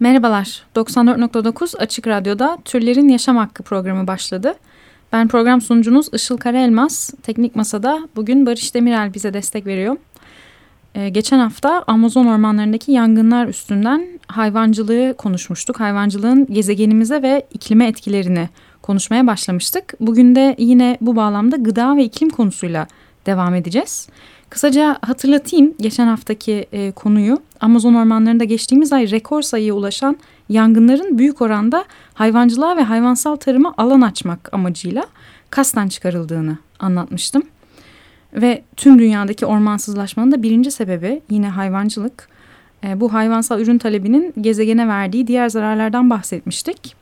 Merhabalar, 0.00 0.62
94.9 0.76 1.76
Açık 1.76 2.06
Radyo'da 2.06 2.58
Türlerin 2.64 3.08
Yaşam 3.08 3.36
Hakkı 3.36 3.62
programı 3.62 4.06
başladı. 4.06 4.54
Ben 5.12 5.28
program 5.28 5.60
sunucunuz 5.60 6.08
Işıl 6.14 6.36
Karaelmaz. 6.36 7.10
Teknik 7.22 7.56
Masa'da 7.56 8.08
bugün 8.16 8.46
Barış 8.46 8.74
Demirel 8.74 9.14
bize 9.14 9.34
destek 9.34 9.66
veriyor. 9.66 9.96
Ee, 10.94 11.08
geçen 11.08 11.38
hafta 11.38 11.84
Amazon 11.86 12.26
ormanlarındaki 12.26 12.92
yangınlar 12.92 13.46
üstünden 13.46 14.06
hayvancılığı 14.28 15.14
konuşmuştuk. 15.18 15.80
Hayvancılığın 15.80 16.46
gezegenimize 16.46 17.22
ve 17.22 17.46
iklime 17.52 17.86
etkilerini 17.86 18.48
konuşmaya 18.82 19.26
başlamıştık. 19.26 19.94
Bugün 20.00 20.34
de 20.34 20.54
yine 20.58 20.98
bu 21.00 21.16
bağlamda 21.16 21.56
gıda 21.56 21.96
ve 21.96 22.04
iklim 22.04 22.30
konusuyla 22.30 22.86
devam 23.26 23.54
edeceğiz. 23.54 24.08
Kısaca 24.50 24.98
hatırlatayım 25.02 25.74
geçen 25.80 26.06
haftaki 26.06 26.66
e, 26.72 26.92
konuyu. 26.92 27.38
Amazon 27.60 27.94
ormanlarında 27.94 28.44
geçtiğimiz 28.44 28.92
ay 28.92 29.10
rekor 29.10 29.42
sayıya 29.42 29.74
ulaşan 29.74 30.16
yangınların 30.48 31.18
büyük 31.18 31.42
oranda 31.42 31.84
hayvancılığa 32.14 32.76
ve 32.76 32.82
hayvansal 32.82 33.36
tarıma 33.36 33.74
alan 33.76 34.00
açmak 34.00 34.54
amacıyla 34.54 35.04
kasten 35.50 35.88
çıkarıldığını 35.88 36.58
anlatmıştım. 36.78 37.42
Ve 38.34 38.62
tüm 38.76 38.98
dünyadaki 38.98 39.46
ormansızlaşmanın 39.46 40.32
da 40.32 40.42
birinci 40.42 40.70
sebebi 40.70 41.22
yine 41.30 41.48
hayvancılık. 41.48 42.28
E, 42.84 43.00
bu 43.00 43.12
hayvansal 43.12 43.60
ürün 43.60 43.78
talebinin 43.78 44.34
gezegene 44.40 44.88
verdiği 44.88 45.26
diğer 45.26 45.48
zararlardan 45.48 46.10
bahsetmiştik. 46.10 46.97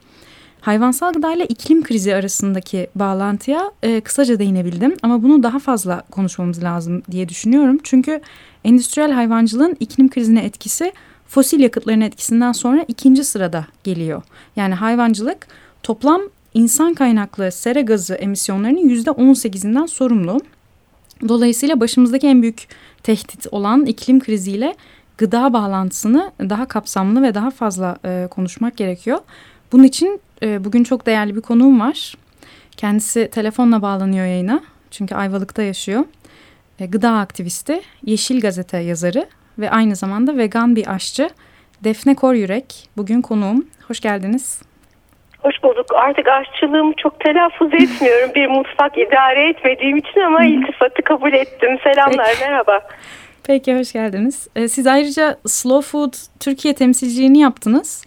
Hayvansal 0.60 1.12
gıda 1.12 1.32
ile 1.32 1.46
iklim 1.46 1.82
krizi 1.82 2.14
arasındaki 2.14 2.86
bağlantıya 2.94 3.70
e, 3.82 4.00
kısaca 4.00 4.38
değinebildim 4.38 4.96
ama 5.02 5.22
bunu 5.22 5.42
daha 5.42 5.58
fazla 5.58 6.02
konuşmamız 6.10 6.62
lazım 6.62 7.02
diye 7.10 7.28
düşünüyorum. 7.28 7.78
Çünkü 7.82 8.20
endüstriyel 8.64 9.12
hayvancılığın 9.12 9.76
iklim 9.80 10.10
krizine 10.10 10.44
etkisi 10.44 10.92
fosil 11.28 11.60
yakıtların 11.60 12.00
etkisinden 12.00 12.52
sonra 12.52 12.84
ikinci 12.88 13.24
sırada 13.24 13.66
geliyor. 13.84 14.22
Yani 14.56 14.74
hayvancılık 14.74 15.46
toplam 15.82 16.20
insan 16.54 16.94
kaynaklı 16.94 17.52
sera 17.52 17.80
gazı 17.80 18.14
emisyonlarının 18.14 18.88
yüzde 18.88 19.10
18'inden 19.10 19.86
sorumlu. 19.86 20.40
Dolayısıyla 21.28 21.80
başımızdaki 21.80 22.26
en 22.26 22.42
büyük 22.42 22.68
tehdit 23.02 23.46
olan 23.50 23.86
iklim 23.86 24.20
kriziyle 24.20 24.74
gıda 25.18 25.52
bağlantısını 25.52 26.32
daha 26.40 26.66
kapsamlı 26.66 27.22
ve 27.22 27.34
daha 27.34 27.50
fazla 27.50 27.96
e, 28.04 28.28
konuşmak 28.30 28.76
gerekiyor. 28.76 29.18
Bunun 29.72 29.84
için 29.84 30.20
e, 30.42 30.64
bugün 30.64 30.84
çok 30.84 31.06
değerli 31.06 31.36
bir 31.36 31.40
konuğum 31.40 31.80
var. 31.80 32.14
Kendisi 32.76 33.30
telefonla 33.30 33.82
bağlanıyor 33.82 34.26
yayına. 34.26 34.60
Çünkü 34.90 35.14
Ayvalık'ta 35.14 35.62
yaşıyor. 35.62 36.04
E, 36.80 36.86
gıda 36.86 37.10
aktivisti, 37.10 37.80
Yeşil 38.04 38.40
Gazete 38.40 38.78
yazarı 38.78 39.26
ve 39.58 39.70
aynı 39.70 39.96
zamanda 39.96 40.36
vegan 40.36 40.76
bir 40.76 40.94
aşçı 40.94 41.30
Defne 41.84 42.14
Koryürek. 42.14 42.88
Bugün 42.96 43.22
konuğum. 43.22 43.66
Hoş 43.88 44.00
geldiniz. 44.00 44.62
Hoş 45.38 45.62
bulduk. 45.62 45.86
Artık 45.94 46.28
aşçılığımı 46.28 46.92
çok 46.96 47.20
telaffuz 47.20 47.74
etmiyorum. 47.82 48.30
bir 48.34 48.46
mutfak 48.46 48.98
idare 48.98 49.48
etmediğim 49.48 49.96
için 49.96 50.20
ama 50.20 50.44
iltifatı 50.44 51.02
kabul 51.04 51.32
ettim. 51.32 51.78
Selamlar, 51.84 52.26
Peki. 52.28 52.40
merhaba. 52.40 52.80
Peki, 53.46 53.78
hoş 53.78 53.92
geldiniz. 53.92 54.48
E, 54.56 54.68
siz 54.68 54.86
ayrıca 54.86 55.36
Slow 55.46 55.90
Food 55.90 56.12
Türkiye 56.40 56.74
temsilciliğini 56.74 57.38
yaptınız. 57.38 58.04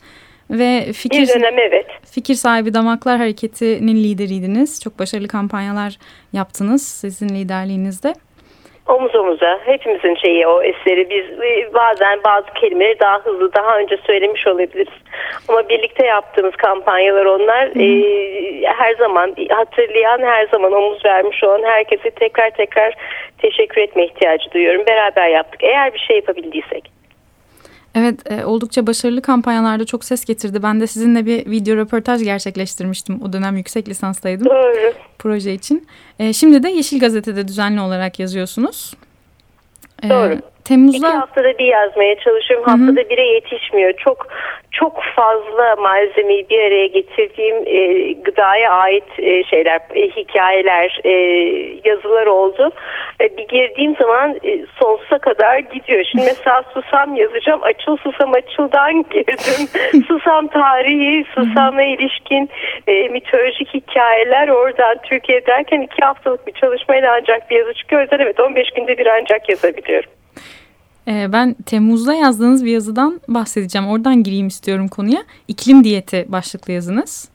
Ve 0.50 0.94
fikir, 0.94 1.22
bir 1.22 1.28
dönem 1.28 1.60
evet. 1.60 1.86
Fikir 2.12 2.34
sahibi 2.34 2.74
Damaklar 2.74 3.18
Hareketi'nin 3.18 3.96
lideriydiniz. 3.96 4.82
Çok 4.84 5.00
başarılı 5.00 5.28
kampanyalar 5.28 5.98
yaptınız 6.34 6.88
sizin 6.88 7.30
liderliğinizde. 7.30 8.14
Omuz 8.88 9.16
omuza 9.16 9.60
hepimizin 9.66 10.16
şeyi 10.16 10.48
o 10.48 10.62
eseri 10.62 11.10
biz 11.10 11.26
e, 11.40 11.74
bazen 11.74 12.20
bazı 12.24 12.48
kelimeleri 12.62 13.00
daha 13.00 13.20
hızlı 13.20 13.54
daha 13.54 13.78
önce 13.78 13.98
söylemiş 13.98 14.48
olabiliriz 14.48 14.94
ama 15.48 15.70
birlikte 15.70 16.06
yaptığımız 16.06 16.56
kampanyalar 16.56 17.26
onlar 17.26 17.66
e, 17.66 17.88
her 18.66 18.96
zaman 18.96 19.36
hatırlayan 19.50 20.20
her 20.20 20.48
zaman 20.48 20.74
omuz 20.74 21.06
vermiş 21.06 21.44
olan 21.44 21.64
herkese 21.64 22.10
tekrar 22.10 22.50
tekrar 22.50 22.94
teşekkür 23.38 23.82
etme 23.82 24.06
ihtiyacı 24.06 24.52
duyuyorum 24.52 24.86
beraber 24.88 25.28
yaptık 25.28 25.64
eğer 25.64 25.94
bir 25.94 26.00
şey 26.00 26.16
yapabildiysek. 26.16 26.99
Evet 28.00 28.32
e, 28.32 28.46
oldukça 28.46 28.88
başarılı 28.88 29.22
kampanyalarda 29.22 29.86
çok 29.86 30.06
ses 30.06 30.26
getirdi. 30.26 30.64
Ben 30.64 30.82
de 30.82 30.88
sizinle 30.88 31.26
bir 31.26 31.52
video 31.52 31.76
röportaj 31.76 32.24
gerçekleştirmiştim. 32.24 33.22
O 33.22 33.34
dönem 33.34 33.58
yüksek 33.58 33.90
lisanstaydım. 33.90 34.46
Doğru. 34.46 34.94
Proje 35.20 35.54
için. 35.54 35.88
E, 36.20 36.34
şimdi 36.34 36.64
de 36.64 36.70
Yeşil 36.70 37.00
Gazete'de 37.00 37.48
düzenli 37.48 37.82
olarak 37.82 38.20
yazıyorsunuz. 38.20 38.94
E, 40.04 40.10
Doğru. 40.10 40.40
Temmuz'da... 40.70 41.08
İki 41.08 41.18
haftada 41.18 41.58
bir 41.58 41.66
yazmaya 41.66 42.20
çalışıyorum. 42.20 42.66
Haftada 42.66 43.10
bire 43.10 43.26
yetişmiyor. 43.26 43.94
Çok 43.94 44.28
çok 44.72 45.04
fazla 45.16 45.76
malzemeyi 45.76 46.50
bir 46.50 46.60
araya 46.60 46.88
getirdiğim 46.88 47.56
e, 47.66 48.12
gıdaya 48.14 48.72
ait 48.72 49.04
e, 49.18 49.44
şeyler, 49.44 49.82
e, 49.96 50.10
hikayeler, 50.10 51.02
e, 51.04 51.12
yazılar 51.90 52.26
oldu. 52.26 52.72
E, 53.22 53.38
bir 53.38 53.48
girdiğim 53.48 53.96
zaman 53.96 54.36
e, 54.44 54.66
sonsuza 54.80 55.18
kadar 55.18 55.60
gidiyor. 55.60 56.04
Şimdi 56.12 56.26
mesela 56.26 56.64
susam 56.74 57.16
yazacağım. 57.16 57.64
Açıl 57.64 57.98
susam 57.98 58.34
açıldan 58.34 59.04
girdim. 59.04 59.68
susam 60.08 60.48
tarihi, 60.48 61.26
susama 61.36 61.84
ilişkin 61.84 62.50
e, 62.88 63.08
mitolojik 63.08 63.74
hikayeler 63.74 64.48
oradan 64.48 64.98
Türkiye 65.04 65.46
derken 65.46 65.82
iki 65.82 66.06
haftalık 66.06 66.48
bir 66.48 66.54
çalışmayla 66.54 67.18
ancak 67.22 67.50
bir 67.50 67.56
yazı 67.56 67.74
çıkıyor. 67.74 68.02
O 68.02 68.04
yüzden 68.04 68.20
evet 68.20 68.40
15 68.40 68.72
günde 68.72 68.98
bir 68.98 69.06
ancak 69.06 69.50
yazabiliyorum. 69.50 70.10
Ee, 71.10 71.34
ben 71.34 71.54
Temmuz'da 71.66 72.14
yazdığınız 72.14 72.66
bir 72.66 72.72
yazıdan 72.72 73.22
bahsedeceğim. 73.28 73.88
Oradan 73.88 74.24
gireyim 74.24 74.48
istiyorum 74.48 74.88
konuya. 74.88 75.24
İklim 75.48 75.84
diyeti 75.84 76.26
başlıklı 76.30 76.74
yazınız. 76.74 77.30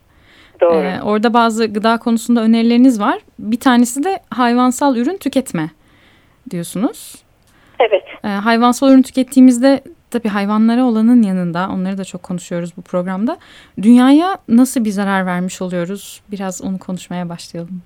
Doğru. 0.60 0.84
Ee, 0.84 1.02
orada 1.02 1.34
bazı 1.34 1.66
gıda 1.66 1.98
konusunda 1.98 2.40
önerileriniz 2.40 3.00
var. 3.00 3.18
Bir 3.38 3.60
tanesi 3.60 4.04
de 4.04 4.20
hayvansal 4.30 4.96
ürün 4.96 5.16
tüketme 5.16 5.70
diyorsunuz. 6.50 7.14
Evet. 7.80 8.04
Ee, 8.24 8.28
hayvansal 8.28 8.90
ürün 8.90 9.02
tükettiğimizde 9.02 9.80
tabii 10.10 10.28
hayvanlara 10.28 10.84
olanın 10.84 11.22
yanında 11.22 11.68
onları 11.72 11.98
da 11.98 12.04
çok 12.04 12.22
konuşuyoruz 12.22 12.76
bu 12.76 12.82
programda. 12.82 13.38
Dünyaya 13.82 14.38
nasıl 14.48 14.84
bir 14.84 14.90
zarar 14.90 15.26
vermiş 15.26 15.62
oluyoruz? 15.62 16.20
Biraz 16.30 16.62
onu 16.62 16.78
konuşmaya 16.78 17.28
başlayalım. 17.28 17.82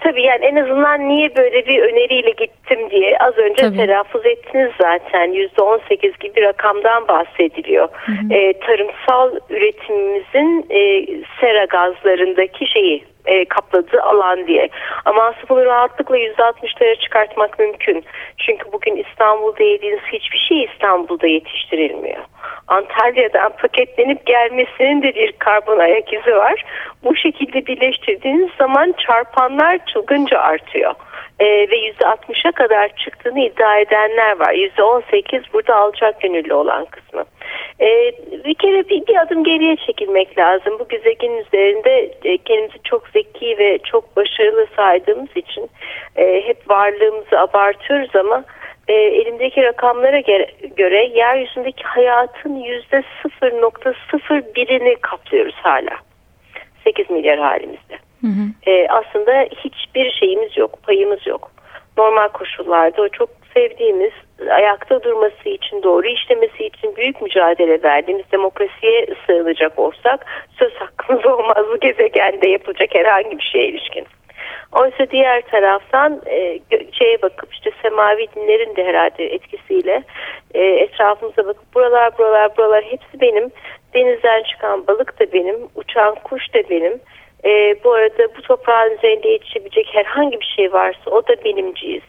Tabii 0.00 0.22
yani 0.22 0.44
en 0.44 0.56
azından 0.56 1.08
niye 1.08 1.36
böyle 1.36 1.66
bir 1.66 1.82
öneriyle 1.82 2.30
gittim 2.30 2.90
diye 2.90 3.18
az 3.18 3.38
önce 3.38 3.62
Tabii. 3.62 3.76
telaffuz 3.76 4.26
ettiniz 4.26 4.70
zaten 4.80 5.32
yüzde 5.32 5.62
on 5.62 5.80
sekiz 5.88 6.18
gibi 6.18 6.36
bir 6.36 6.42
rakamdan 6.42 7.08
bahsediliyor. 7.08 7.88
Hı 7.92 8.12
hı. 8.12 8.34
E, 8.34 8.52
tarımsal 8.52 9.36
üretimimizin 9.50 10.66
e, 10.70 11.06
sera 11.40 11.64
gazlarındaki 11.64 12.66
şeyi 12.66 13.04
e, 13.26 13.44
kapladığı 13.44 14.02
alan 14.02 14.46
diye. 14.46 14.68
Ama 15.04 15.34
bunu 15.48 15.64
rahatlıkla 15.64 16.18
%60'lara 16.18 17.00
çıkartmak 17.00 17.58
mümkün. 17.58 18.04
Çünkü 18.38 18.72
bugün 18.72 18.96
İstanbul'da 18.96 19.62
yediğiniz 19.62 20.02
hiçbir 20.12 20.38
şey 20.38 20.64
İstanbul'da 20.64 21.26
yetiştirilmiyor. 21.26 22.22
Antalya'dan 22.68 23.52
paketlenip 23.56 24.26
gelmesinin 24.26 25.02
de 25.02 25.14
bir 25.14 25.32
karbon 25.32 25.78
ayak 25.78 26.12
izi 26.12 26.36
var. 26.36 26.64
Bu 27.04 27.16
şekilde 27.16 27.66
birleştirdiğiniz 27.66 28.50
zaman 28.58 28.94
çarpanlar 29.06 29.86
çılgınca 29.86 30.38
artıyor. 30.38 30.94
Ee, 31.40 31.44
ve 31.44 31.76
%60'a 31.90 32.52
kadar 32.52 32.96
çıktığını 32.96 33.40
iddia 33.40 33.78
edenler 33.78 34.40
var. 34.40 34.54
%18 34.54 35.42
burada 35.52 35.76
alacak 35.76 36.20
gönüllü 36.20 36.54
olan 36.54 36.84
kısmı. 36.84 37.24
Ee, 37.80 38.12
bir 38.44 38.54
kere 38.54 38.88
bir, 38.88 39.06
bir 39.06 39.16
adım 39.16 39.44
geriye 39.44 39.76
çekilmek 39.76 40.38
lazım. 40.38 40.78
Bu 40.78 40.88
gezegenin 40.88 41.44
üzerinde 41.44 42.14
e, 42.24 42.38
kendimizi 42.38 42.78
çok 42.84 43.08
zeki 43.08 43.58
ve 43.58 43.78
çok 43.78 44.16
başarılı 44.16 44.66
saydığımız 44.76 45.36
için 45.36 45.70
e, 46.16 46.42
hep 46.46 46.70
varlığımızı 46.70 47.40
abartıyoruz 47.40 48.16
ama 48.16 48.44
e, 48.88 48.92
elimdeki 48.92 49.62
rakamlara 49.62 50.20
göre 50.76 51.04
yeryüzündeki 51.14 51.84
hayatın 51.84 52.56
yüzde 52.56 53.02
0.01'ini 53.24 54.96
kaplıyoruz 55.00 55.54
hala. 55.54 55.96
8 56.84 57.10
milyar 57.10 57.38
halimizde. 57.38 57.98
Hı. 58.22 58.70
E, 58.70 58.88
aslında 58.88 59.32
hiçbir 59.64 60.10
şeyimiz 60.10 60.56
yok, 60.56 60.82
payımız 60.82 61.26
yok. 61.26 61.50
Normal 61.98 62.28
koşullarda 62.28 63.02
o 63.02 63.08
çok 63.08 63.28
sevdiğimiz, 63.54 64.12
ayakta 64.50 65.02
durması 65.02 65.48
için, 65.48 65.82
doğru 65.82 66.06
işlemesi 66.06 66.66
için 66.66 66.96
büyük 66.96 67.22
mücadele 67.22 67.82
verdiğimiz 67.82 68.24
demokrasiye 68.32 69.06
sığınacak 69.26 69.78
olsak 69.78 70.26
söz 70.58 70.74
hakkımız 70.74 71.26
olmaz 71.32 71.66
bu 71.72 71.80
gezegende 71.80 72.48
yapılacak 72.48 72.94
herhangi 72.94 73.38
bir 73.38 73.50
şeye 73.52 73.68
ilişkin. 73.68 74.06
Oysa 74.72 75.10
diğer 75.10 75.42
taraftan 75.42 76.22
e, 76.26 76.58
şeye 76.92 77.22
bakıp 77.22 77.54
işte 77.54 77.70
semavi 77.82 78.26
dinlerin 78.36 78.76
de 78.76 78.84
herhalde 78.84 79.34
etkisiyle 79.34 80.02
e, 80.54 80.64
etrafımıza 80.64 81.46
bakıp 81.46 81.74
buralar 81.74 82.18
buralar 82.18 82.56
buralar 82.56 82.84
hepsi 82.84 83.20
benim. 83.20 83.50
Denizden 83.94 84.42
çıkan 84.42 84.86
balık 84.86 85.20
da 85.20 85.32
benim, 85.32 85.56
uçan 85.74 86.14
kuş 86.24 86.54
da 86.54 86.70
benim. 86.70 87.00
E, 87.44 87.74
bu 87.84 87.92
arada 87.92 88.28
bu 88.36 88.42
toprağın 88.42 88.96
üzerinde 88.96 89.28
yetişebilecek 89.28 89.88
herhangi 89.92 90.40
bir 90.40 90.54
şey 90.56 90.72
varsa 90.72 91.10
o 91.10 91.28
da 91.28 91.44
benimciyiz 91.44 92.02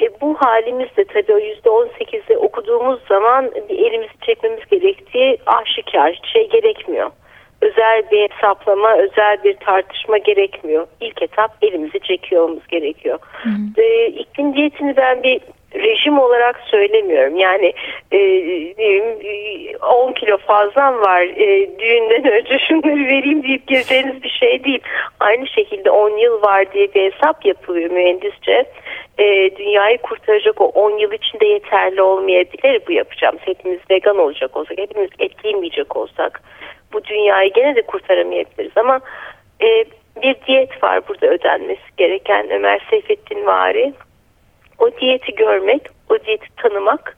E, 0.00 0.20
bu 0.20 0.34
halimiz 0.34 0.96
de 0.96 1.04
tabii 1.04 1.34
o 1.34 1.38
%18'de 1.38 2.38
okuduğumuz 2.38 3.00
zaman 3.08 3.50
elimizi 3.68 4.12
çekmemiz 4.26 4.66
gerektiği 4.70 5.38
aşikar 5.46 6.20
şey 6.32 6.48
gerekmiyor. 6.48 7.10
Özel 7.60 8.02
bir 8.10 8.30
hesaplama, 8.30 8.96
özel 8.96 9.44
bir 9.44 9.56
tartışma 9.56 10.18
gerekmiyor. 10.18 10.86
İlk 11.00 11.22
etap 11.22 11.56
elimizi 11.62 12.00
çekiyor 12.00 12.50
gerekiyor. 12.68 13.18
Hı 13.32 13.48
hı. 13.48 13.82
E, 13.82 14.06
iklim 14.06 14.54
diyetini 14.54 14.96
ben 14.96 15.22
bir 15.22 15.40
rejim 15.74 16.18
olarak 16.18 16.60
söylemiyorum. 16.70 17.36
Yani 17.36 17.72
e, 18.12 19.76
10 19.76 20.12
kilo 20.12 20.38
fazlam 20.38 21.00
var 21.00 21.22
e, 21.22 21.78
düğünden 21.78 22.32
önce 22.32 22.58
şunları 22.68 23.04
vereyim 23.06 23.42
deyip 23.42 23.66
gireceğiniz 23.66 24.22
bir 24.22 24.30
şey 24.40 24.64
değil. 24.64 24.80
Aynı 25.20 25.48
şekilde 25.48 25.90
10 25.90 26.16
yıl 26.16 26.42
var 26.42 26.72
diye 26.72 26.94
bir 26.94 27.12
hesap 27.12 27.46
yapılıyor 27.46 27.90
mühendisçe. 27.90 28.64
E, 29.18 29.56
dünyayı 29.56 29.98
kurtaracak 29.98 30.60
o 30.60 30.64
10 30.64 30.98
yıl 30.98 31.12
içinde 31.12 31.46
yeterli 31.46 32.02
olmayabilir 32.02 32.80
bu 32.88 32.92
yapacağım. 32.92 33.36
Hepimiz 33.40 33.80
vegan 33.90 34.18
olacak 34.18 34.56
olsak, 34.56 34.78
hepimiz 34.78 35.10
et 35.18 35.32
yemeyecek 35.44 35.96
olsak 35.96 36.42
bu 36.92 37.04
dünyayı 37.04 37.52
gene 37.52 37.76
de 37.76 37.82
kurtaramayabiliriz 37.82 38.76
ama 38.76 39.00
e, 39.62 39.84
bir 40.22 40.36
diyet 40.46 40.82
var 40.82 41.08
burada 41.08 41.26
ödenmesi 41.26 41.82
gereken 41.96 42.50
Ömer 42.50 42.80
Seyfettin 42.90 43.46
Vari 43.46 43.92
o 44.78 44.90
diyeti 45.00 45.34
görmek, 45.34 45.82
o 46.10 46.18
diyeti 46.18 46.46
tanımak, 46.56 47.16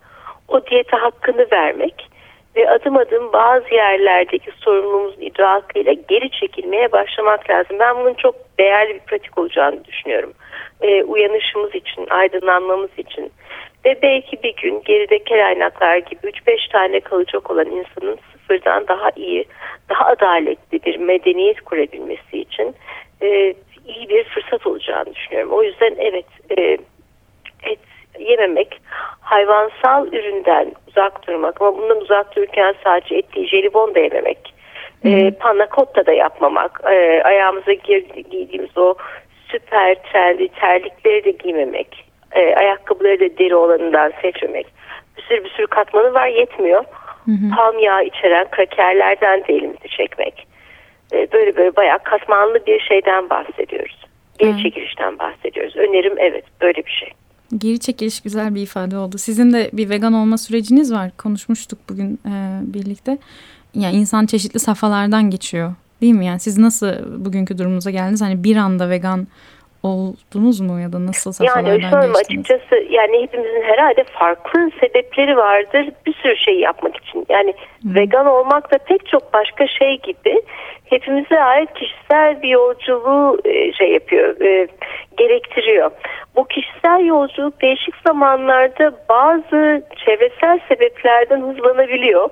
o 0.49 0.67
diyete 0.67 0.97
hakkını 0.97 1.47
vermek 1.53 2.11
ve 2.57 2.71
adım 2.71 2.97
adım 2.97 3.33
bazı 3.33 3.75
yerlerdeki 3.75 4.51
sorumluluğumuzun 4.61 5.21
idrakıyla 5.21 5.93
geri 5.93 6.31
çekilmeye 6.31 6.93
başlamak 6.93 7.51
lazım. 7.51 7.77
Ben 7.79 7.97
bunun 7.97 8.15
çok 8.15 8.35
değerli 8.59 8.95
bir 8.95 9.01
pratik 9.01 9.39
olacağını 9.39 9.85
düşünüyorum. 9.85 10.33
Ee, 10.83 11.03
uyanışımız 11.03 11.75
için, 11.75 12.07
aydınlanmamız 12.11 12.91
için 12.97 13.33
ve 13.85 13.99
belki 14.03 14.43
bir 14.43 14.56
gün 14.56 14.83
geride 14.85 15.19
kelaynaklar 15.25 15.97
gibi 15.97 16.27
3-5 16.27 16.73
tane 16.73 17.01
kalacak 17.01 17.51
olan 17.51 17.67
insanın 17.67 18.19
sıfırdan 18.33 18.89
daha 18.89 19.11
iyi, 19.17 19.45
daha 19.89 20.05
adaletli 20.05 20.85
bir 20.85 20.97
medeniyet 20.97 21.61
kurabilmesi 21.61 22.39
için 22.39 22.75
e, 23.23 23.55
iyi 23.87 24.09
bir 24.09 24.25
fırsat 24.25 24.67
olacağını 24.67 25.15
düşünüyorum. 25.15 25.53
O 25.53 25.63
yüzden 25.63 25.95
evet 25.99 26.27
e, 26.59 26.79
yememek, 28.19 28.81
hayvansal 29.21 30.07
üründen 30.07 30.73
uzak 30.89 31.27
durmak 31.27 31.62
ama 31.62 31.79
bundan 31.79 32.01
uzak 32.01 32.37
dururken 32.37 32.75
sadece 32.85 33.17
et 33.17 33.35
değil 33.35 33.49
jelibon 33.49 33.95
da 33.95 33.99
yememek, 33.99 34.55
e, 35.05 35.31
panna 35.31 35.67
cotta 35.77 36.07
da 36.07 36.12
yapmamak, 36.12 36.81
e, 36.85 37.23
ayağımıza 37.25 37.73
girdi, 37.73 38.25
giydiğimiz 38.31 38.79
o 38.79 38.95
süper 39.49 40.03
terli 40.12 40.49
terlikleri 40.49 41.25
de 41.25 41.31
giymemek, 41.31 42.05
e, 42.33 42.55
ayakkabıları 42.55 43.21
da 43.21 43.39
deri 43.39 43.55
olanından 43.55 44.13
seçmemek. 44.23 44.67
Bir 45.17 45.23
sürü 45.23 45.45
bir 45.45 45.51
sürü 45.51 45.67
katmanı 45.67 46.15
var 46.15 46.27
yetmiyor. 46.27 46.85
Hı 47.25 47.31
hı. 47.31 47.56
Palm 47.56 47.79
yağı 47.79 48.05
içeren 48.05 48.51
krakerlerden 48.51 49.45
de 49.45 49.55
elimizi 49.55 49.89
çekmek. 49.89 50.47
E, 51.13 51.33
böyle 51.33 51.56
böyle 51.56 51.77
bayağı 51.77 51.99
katmanlı 51.99 52.67
bir 52.67 52.81
şeyden 52.81 53.31
bahsediyoruz. 53.31 54.05
Geri 54.39 54.63
çekilişten 54.63 55.19
bahsediyoruz. 55.19 55.77
Önerim 55.77 56.15
evet 56.19 56.45
böyle 56.61 56.87
bir 56.87 56.91
şey. 56.91 57.13
Geri 57.58 57.79
çekiliş 57.79 58.20
güzel 58.20 58.55
bir 58.55 58.62
ifade 58.62 58.97
oldu. 58.97 59.19
Sizin 59.19 59.52
de 59.52 59.70
bir 59.73 59.88
vegan 59.88 60.12
olma 60.12 60.38
süreciniz 60.38 60.93
var. 60.93 61.11
Konuşmuştuk 61.17 61.79
bugün 61.88 62.19
e, 62.26 62.61
birlikte. 62.62 63.19
Yani 63.75 63.97
insan 63.97 64.26
çeşitli 64.26 64.61
safhalardan 64.61 65.31
geçiyor. 65.31 65.75
Değil 66.00 66.14
mi? 66.14 66.26
Yani 66.26 66.41
siz 66.41 66.58
nasıl 66.58 67.25
bugünkü 67.25 67.58
durumunuza 67.58 67.91
geldiniz? 67.91 68.20
Hani 68.20 68.44
bir 68.44 68.56
anda 68.56 68.91
vegan 68.91 69.26
oldunuz 69.82 70.61
mu 70.61 70.81
ya 70.81 70.93
da 70.93 71.06
nasıl 71.06 71.32
safhalardan 71.32 71.71
yani 71.71 71.91
şöyle 71.91 72.12
açıkçası 72.12 72.75
yani 72.91 73.23
hepimizin 73.23 73.62
herhalde 73.62 74.05
farklı 74.05 74.71
sebepleri 74.81 75.37
vardır 75.37 75.88
bir 76.06 76.15
sürü 76.15 76.37
şey 76.37 76.61
yapmak 76.61 76.97
için. 76.97 77.27
Yani 77.29 77.50
Hı. 77.82 77.94
vegan 77.94 78.27
olmak 78.27 78.73
da 78.73 78.79
pek 78.79 79.06
çok 79.06 79.32
başka 79.32 79.67
şey 79.67 80.00
gibi 80.00 80.43
hepimize 80.85 81.43
ait 81.43 81.75
kişisel 81.75 82.43
bir 82.43 82.49
yolculuğu 82.49 83.38
e, 83.44 83.73
şey 83.73 83.93
yapıyor, 83.93 84.41
e, 84.41 84.69
gerektiriyor. 85.17 85.91
Bu 86.37 86.44
kişisel 86.44 87.05
yolculuk 87.05 87.62
değişik 87.62 87.94
zamanlarda 88.06 88.93
bazı 89.09 89.82
çevresel 90.05 90.61
sebeplerden 90.69 91.41
hızlanabiliyor. 91.41 92.29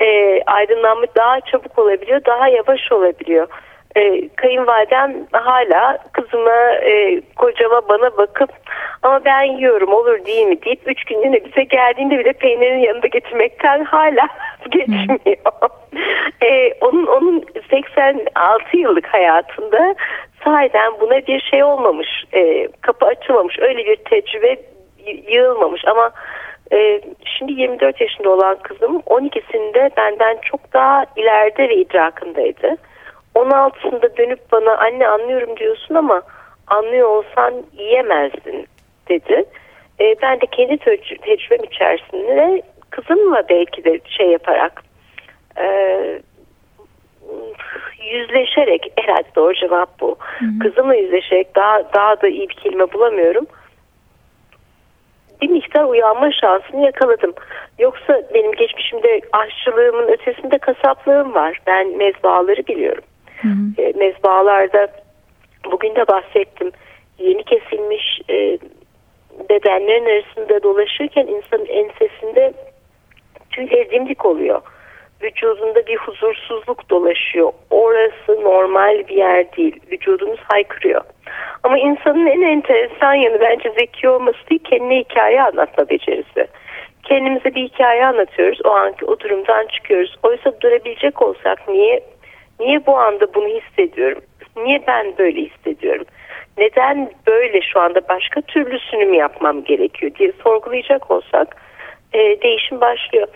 E, 0.00 0.40
aydınlanma 0.42 1.06
daha 1.16 1.40
çabuk 1.40 1.78
olabiliyor, 1.78 2.20
daha 2.24 2.48
yavaş 2.48 2.92
olabiliyor 2.92 3.48
e, 3.96 4.28
kayınvalidem 4.28 5.14
hala 5.32 5.98
kızıma 6.12 6.72
e, 6.82 7.20
kocama 7.36 7.88
bana 7.88 8.16
bakıp 8.16 8.50
ama 9.02 9.24
ben 9.24 9.42
yiyorum 9.42 9.92
olur 9.92 10.24
değil 10.24 10.46
mi 10.46 10.62
deyip 10.62 10.80
üç 10.86 11.04
günlüğüne 11.04 11.44
bize 11.44 11.62
geldiğinde 11.62 12.18
bile 12.18 12.32
peynirin 12.32 12.78
yanında 12.78 13.06
getirmekten 13.06 13.84
hala 13.84 14.28
geçmiyor. 14.70 15.18
e, 16.42 16.72
onun 16.80 17.06
onun 17.06 17.44
86 17.70 18.76
yıllık 18.76 19.06
hayatında 19.06 19.94
sahiden 20.44 20.92
buna 21.00 21.26
bir 21.26 21.40
şey 21.40 21.62
olmamış, 21.64 22.08
e, 22.32 22.68
kapı 22.80 23.06
açılmamış, 23.06 23.58
öyle 23.58 23.86
bir 23.86 23.96
tecrübe 23.96 24.56
yığılmamış 25.28 25.84
ama 25.86 26.10
e, 26.72 27.00
şimdi 27.24 27.52
24 27.52 28.00
yaşında 28.00 28.30
olan 28.30 28.58
kızım 28.62 28.96
12'sinde 28.96 29.90
benden 29.96 30.38
çok 30.42 30.72
daha 30.72 31.04
ileride 31.16 31.68
ve 31.68 31.76
idrakındaydı. 31.76 32.76
16'sında 33.38 34.16
dönüp 34.16 34.52
bana 34.52 34.76
anne 34.76 35.08
anlıyorum 35.08 35.56
diyorsun 35.56 35.94
ama 35.94 36.22
anlıyor 36.66 37.08
olsan 37.08 37.54
yiyemezdin 37.72 38.66
dedi. 39.08 39.44
E, 40.00 40.14
ben 40.22 40.40
de 40.40 40.46
kendi 40.46 40.78
tecrübem 40.78 41.64
içerisinde 41.64 42.62
kızımla 42.90 43.42
belki 43.48 43.84
de 43.84 44.00
şey 44.08 44.26
yaparak 44.26 44.82
e, 45.60 46.20
yüzleşerek 48.12 48.92
herhalde 48.96 49.28
doğru 49.36 49.54
cevap 49.54 50.00
bu. 50.00 50.16
Hı 50.38 50.44
hı. 50.44 50.58
Kızımla 50.58 50.94
yüzleşerek 50.94 51.56
daha 51.56 51.92
daha 51.94 52.20
da 52.22 52.28
iyi 52.28 52.48
bir 52.48 52.54
kelime 52.54 52.92
bulamıyorum. 52.92 53.46
Bir 55.42 55.48
miktar 55.48 55.84
uyanma 55.84 56.32
şansını 56.32 56.84
yakaladım. 56.84 57.34
Yoksa 57.78 58.22
benim 58.34 58.52
geçmişimde 58.52 59.20
aşçılığımın 59.32 60.08
ötesinde 60.08 60.58
kasaplığım 60.58 61.34
var. 61.34 61.60
Ben 61.66 61.96
mezbahaları 61.96 62.66
biliyorum. 62.66 63.04
Hı. 63.42 63.82
E, 63.82 63.92
mezbahalarda 63.92 64.88
bugün 65.72 65.94
de 65.94 66.08
bahsettim. 66.08 66.72
Yeni 67.18 67.42
kesilmiş 67.42 68.20
e, 68.30 68.58
bedenlerin 69.50 70.04
arasında 70.04 70.62
dolaşırken 70.62 71.26
insanın 71.26 71.66
ensesinde 71.66 72.52
tüyleri 73.50 73.90
dimdik 73.90 74.24
oluyor. 74.24 74.60
Vücudunda 75.22 75.86
bir 75.86 75.96
huzursuzluk 75.96 76.90
dolaşıyor. 76.90 77.52
Orası 77.70 78.42
normal 78.42 79.08
bir 79.08 79.16
yer 79.16 79.56
değil. 79.56 79.80
Vücudumuz 79.92 80.40
haykırıyor. 80.40 81.00
Ama 81.62 81.78
insanın 81.78 82.26
en 82.26 82.42
enteresan 82.42 83.14
yanı 83.14 83.40
bence 83.40 83.70
zeki 83.78 84.08
olması 84.08 84.38
değil, 84.50 84.60
kendine 84.64 84.98
hikaye 84.98 85.42
anlatma 85.42 85.88
becerisi. 85.88 86.46
Kendimize 87.02 87.54
bir 87.54 87.68
hikaye 87.68 88.06
anlatıyoruz. 88.06 88.58
O 88.64 88.70
anki 88.70 89.04
o 89.04 89.20
durumdan 89.20 89.66
çıkıyoruz. 89.66 90.16
Oysa 90.22 90.60
durabilecek 90.60 91.22
olsak 91.22 91.68
niye 91.68 92.00
Niye 92.60 92.86
bu 92.86 92.96
anda 92.98 93.34
bunu 93.34 93.48
hissediyorum? 93.48 94.22
Niye 94.56 94.84
ben 94.86 95.18
böyle 95.18 95.40
hissediyorum? 95.40 96.06
Neden 96.58 97.10
böyle 97.26 97.60
şu 97.60 97.80
anda 97.80 98.08
başka 98.08 98.40
türlüsünü 98.40 99.04
mü 99.04 99.16
yapmam 99.16 99.64
gerekiyor 99.64 100.12
diye 100.18 100.32
sorgulayacak 100.42 101.10
olsak 101.10 101.56
e, 102.12 102.18
değişim 102.42 102.80
başlıyor. 102.80 103.28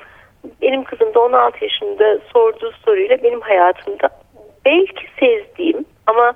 Benim 0.62 0.84
kızım 0.84 1.14
da 1.14 1.20
16 1.20 1.64
yaşında 1.64 2.18
sorduğu 2.32 2.72
soruyla 2.84 3.22
benim 3.22 3.40
hayatımda 3.40 4.08
belki 4.64 5.06
sezdiğim 5.20 5.84
ama 6.06 6.34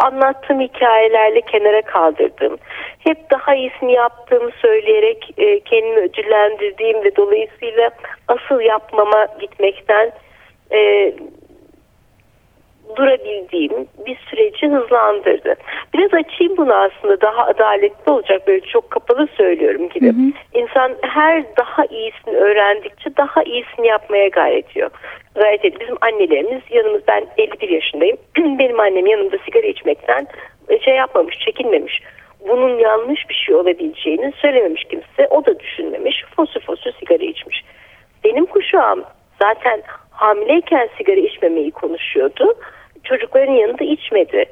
anlattığım 0.00 0.60
hikayelerle 0.60 1.40
kenara 1.40 1.82
kaldırdığım, 1.82 2.58
hep 2.98 3.30
daha 3.30 3.54
iyisini 3.54 3.92
yaptığımı 3.92 4.50
söyleyerek 4.62 5.30
e, 5.38 5.60
kendimi 5.60 6.00
ödüllendirdiğim 6.00 7.04
ve 7.04 7.16
dolayısıyla 7.16 7.90
asıl 8.28 8.60
yapmama 8.60 9.26
gitmekten 9.40 10.12
e, 10.72 11.12
durabildiğim 12.96 13.86
bir 14.06 14.16
süreci 14.30 14.66
hızlandırdı. 14.66 15.54
Biraz 15.94 16.14
açayım 16.14 16.56
bunu 16.56 16.74
aslında 16.74 17.20
daha 17.20 17.46
adaletli 17.46 18.12
olacak 18.12 18.46
böyle 18.46 18.60
çok 18.60 18.90
kapalı 18.90 19.28
söylüyorum 19.36 19.88
gibi. 19.88 20.06
Hı 20.06 20.10
hı. 20.10 20.60
İnsan 20.60 20.96
her 21.02 21.44
daha 21.56 21.84
iyisini 21.84 22.36
öğrendikçe 22.36 23.16
daha 23.16 23.42
iyisini 23.42 23.86
yapmaya 23.86 24.28
gayret 24.28 24.70
ediyor. 24.70 24.90
Gayret 25.34 25.64
ediyor. 25.64 25.80
Bizim 25.80 25.96
annelerimiz 26.00 26.62
yanımız 26.70 27.02
ben 27.08 27.26
51 27.38 27.68
yaşındayım. 27.68 28.16
Benim 28.36 28.80
annem 28.80 29.06
yanımda 29.06 29.36
sigara 29.44 29.66
içmekten 29.66 30.26
şey 30.84 30.94
yapmamış, 30.94 31.38
çekinmemiş. 31.38 32.02
Bunun 32.48 32.78
yanlış 32.78 33.28
bir 33.28 33.34
şey 33.34 33.54
olabileceğini 33.54 34.32
söylememiş 34.36 34.84
kimse. 34.84 35.28
O 35.30 35.46
da 35.46 35.60
düşünmemiş. 35.60 36.24
Fosur 36.36 36.60
fosur 36.60 36.90
sigara 37.00 37.24
içmiş. 37.24 37.64
Benim 38.24 38.46
kuşağım 38.46 39.04
zaten 39.42 39.82
hamileyken 40.10 40.88
sigara 40.98 41.20
içmemeyi 41.20 41.70
konuşuyordu 41.70 42.54
çocukların 43.04 43.52
yanında 43.52 43.84
içmedi. 43.84 44.44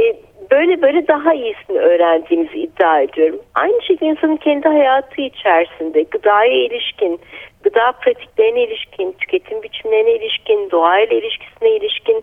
E, 0.00 0.16
böyle 0.50 0.82
böyle 0.82 1.08
daha 1.08 1.34
iyisini 1.34 1.78
öğrendiğimizi 1.78 2.58
iddia 2.58 3.00
ediyorum. 3.00 3.40
Aynı 3.54 3.82
şekilde 3.82 4.06
insanın 4.06 4.36
kendi 4.36 4.68
hayatı 4.68 5.20
içerisinde 5.20 6.02
gıdaya 6.02 6.52
ilişkin, 6.52 7.20
gıda 7.62 7.92
pratiklerine 7.92 8.62
ilişkin, 8.62 9.12
tüketim 9.12 9.62
biçimlerine 9.62 10.12
ilişkin, 10.12 10.70
doğayla 10.70 11.16
ilişkisine 11.16 11.70
ilişkin 11.76 12.22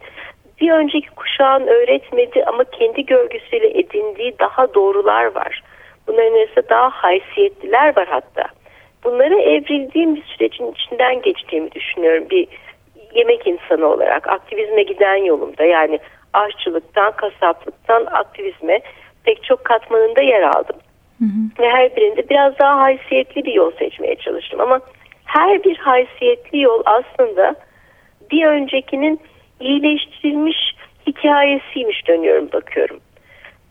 bir 0.61 0.71
önceki 0.71 1.09
kuşağın 1.09 1.67
öğretmedi 1.67 2.43
ama 2.45 2.63
kendi 2.63 3.05
görgüsüyle 3.05 3.79
edindiği 3.79 4.39
daha 4.39 4.73
doğrular 4.73 5.35
var. 5.35 5.63
Bunların 6.07 6.37
arasında 6.37 6.69
daha 6.69 6.89
haysiyetliler 6.89 7.97
var 7.97 8.07
hatta. 8.09 8.43
Bunları 9.03 9.39
evrildiğim 9.41 10.15
bir 10.15 10.23
sürecin 10.23 10.71
içinden 10.71 11.21
geçtiğimi 11.21 11.71
düşünüyorum. 11.71 12.29
Bir 12.29 12.47
yemek 13.15 13.47
insanı 13.47 13.87
olarak 13.87 14.27
aktivizme 14.27 14.83
giden 14.83 15.15
yolumda 15.15 15.63
yani 15.63 15.99
aşçılıktan, 16.33 17.11
kasaplıktan 17.11 18.05
aktivizme 18.05 18.79
pek 19.23 19.43
çok 19.43 19.65
katmanında 19.65 20.21
yer 20.21 20.41
aldım. 20.41 20.75
Hı 21.19 21.25
hı. 21.25 21.63
Ve 21.63 21.69
her 21.69 21.95
birinde 21.95 22.29
biraz 22.29 22.59
daha 22.59 22.79
haysiyetli 22.79 23.45
bir 23.45 23.53
yol 23.53 23.71
seçmeye 23.71 24.15
çalıştım 24.15 24.61
ama 24.61 24.79
her 25.25 25.63
bir 25.63 25.77
haysiyetli 25.77 26.61
yol 26.61 26.83
aslında 26.85 27.55
bir 28.31 28.45
öncekinin 28.45 29.19
iyileştirilmiş 29.59 30.57
hikayesiymiş 31.07 32.07
dönüyorum 32.07 32.49
bakıyorum. 32.53 32.99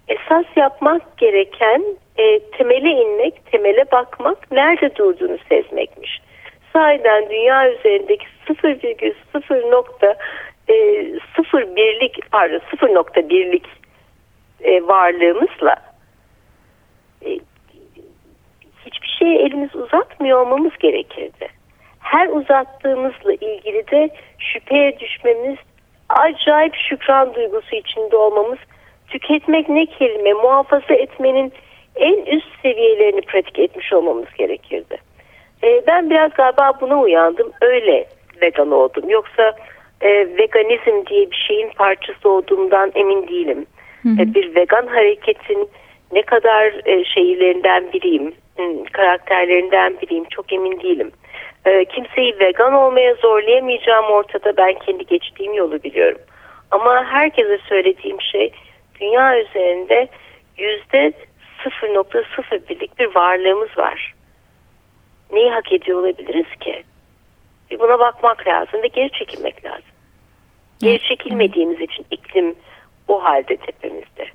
Esas 0.08 0.44
yapmak 0.56 1.18
gereken 1.18 1.84
e, 2.18 2.40
temele 2.40 2.90
inmek, 2.90 3.46
temele 3.52 3.84
bakmak, 3.92 4.52
nerede 4.52 4.96
durduğunu 4.96 5.38
sezmekmiş. 5.48 6.20
Sahiden 6.72 7.30
dünya 7.30 7.72
üzerindeki 7.72 8.26
0,0 8.48 9.70
nokta 9.70 10.14
e, 10.68 10.74
0 11.36 11.76
birlik 11.76 12.30
pardon 12.30 12.60
0 12.70 12.94
nokta 12.94 13.28
birlik 13.28 13.66
e, 14.60 14.86
varlığımızla 14.86 15.76
e, 17.26 17.38
hiçbir 18.86 19.16
şeye 19.18 19.38
elimiz 19.38 19.76
uzatmıyor 19.76 20.40
olmamız 20.40 20.72
gerekirdi. 20.78 21.48
Her 22.00 22.28
uzattığımızla 22.28 23.32
ilgili 23.32 23.90
de 23.90 24.10
şüpheye 24.38 25.00
düşmemiz, 25.00 25.58
acayip 26.08 26.74
şükran 26.74 27.34
duygusu 27.34 27.76
içinde 27.76 28.16
olmamız, 28.16 28.58
tüketmek 29.08 29.68
ne 29.68 29.86
kelime, 29.86 30.32
muhafaza 30.32 30.94
etmenin 30.94 31.52
en 31.96 32.36
üst 32.36 32.48
seviyelerini 32.62 33.20
pratik 33.20 33.58
etmiş 33.58 33.92
olmamız 33.92 34.28
gerekirdi. 34.38 35.09
E, 35.62 35.82
ben 35.86 36.10
biraz 36.10 36.32
galiba 36.32 36.72
buna 36.80 37.00
uyandım, 37.00 37.52
öyle 37.60 38.06
vegan 38.42 38.70
oldum. 38.70 39.10
Yoksa 39.10 39.56
e, 40.00 40.08
veganizm 40.38 41.06
diye 41.06 41.30
bir 41.30 41.44
şeyin 41.48 41.70
parçası 41.70 42.28
olduğumdan 42.28 42.92
emin 42.94 43.28
değilim. 43.28 43.66
Hı 44.02 44.08
hı. 44.08 44.22
E, 44.22 44.34
bir 44.34 44.54
vegan 44.54 44.86
hareketin 44.86 45.68
ne 46.12 46.22
kadar 46.22 46.72
e, 46.86 47.04
şeylerinden 47.04 47.92
biriyim, 47.92 48.34
karakterlerinden 48.92 50.00
biriyim 50.02 50.24
çok 50.24 50.52
emin 50.52 50.80
değilim. 50.80 51.12
E, 51.64 51.84
kimseyi 51.84 52.40
vegan 52.40 52.72
olmaya 52.72 53.14
zorlayamayacağım 53.14 54.04
ortada 54.04 54.56
ben 54.56 54.74
kendi 54.74 55.06
geçtiğim 55.06 55.54
yolu 55.54 55.82
biliyorum. 55.82 56.20
Ama 56.70 57.04
herkese 57.04 57.58
söylediğim 57.68 58.20
şey 58.20 58.52
dünya 59.00 59.40
üzerinde 59.40 60.08
yüzde 60.58 61.12
0.01'lik 61.64 62.98
bir 62.98 63.14
varlığımız 63.14 63.78
var. 63.78 64.14
Neyi 65.32 65.50
hak 65.50 65.72
ediyor 65.72 65.98
olabiliriz 66.02 66.58
ki? 66.60 66.84
Bir 67.70 67.78
buna 67.78 67.98
bakmak 67.98 68.46
lazım 68.46 68.82
ve 68.82 68.86
geri 68.86 69.10
çekilmek 69.12 69.64
lazım. 69.64 69.90
Geri 70.80 70.98
çekilmediğimiz 71.08 71.80
için 71.80 72.06
iklim 72.10 72.54
o 73.08 73.24
halde 73.24 73.56
tepemizde. 73.56 74.26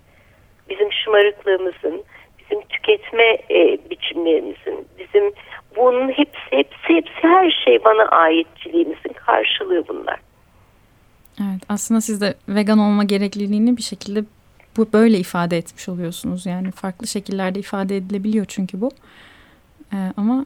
Bizim 0.70 0.92
şımarıklığımızın, 0.92 2.04
bizim 2.40 2.62
tüketme 2.62 3.38
e, 3.50 3.78
biçimlerimizin, 3.90 4.88
bizim 5.00 5.34
bunun 5.76 6.10
hepsi, 6.10 6.52
hepsi, 6.52 6.88
hepsi 6.88 7.22
her 7.22 7.52
şey 7.66 7.84
bana 7.84 8.04
aitçiliğimizin 8.04 9.14
karşılığı 9.26 9.88
bunlar. 9.88 10.20
Evet 11.42 11.62
aslında 11.70 12.02
siz 12.02 12.22
de 12.22 12.34
vegan 12.50 12.80
olma 12.80 13.04
gerekliliğini 13.04 13.78
bir 13.78 13.82
şekilde 13.82 14.24
bu 14.78 14.94
böyle 14.94 15.18
ifade 15.18 15.58
etmiş 15.58 15.90
oluyorsunuz. 15.90 16.46
Yani 16.46 16.72
farklı 16.72 17.08
şekillerde 17.08 17.60
ifade 17.60 17.98
edilebiliyor 17.98 18.46
çünkü 18.46 18.82
bu. 18.82 18.92
Ee, 19.94 19.98
ama 20.18 20.46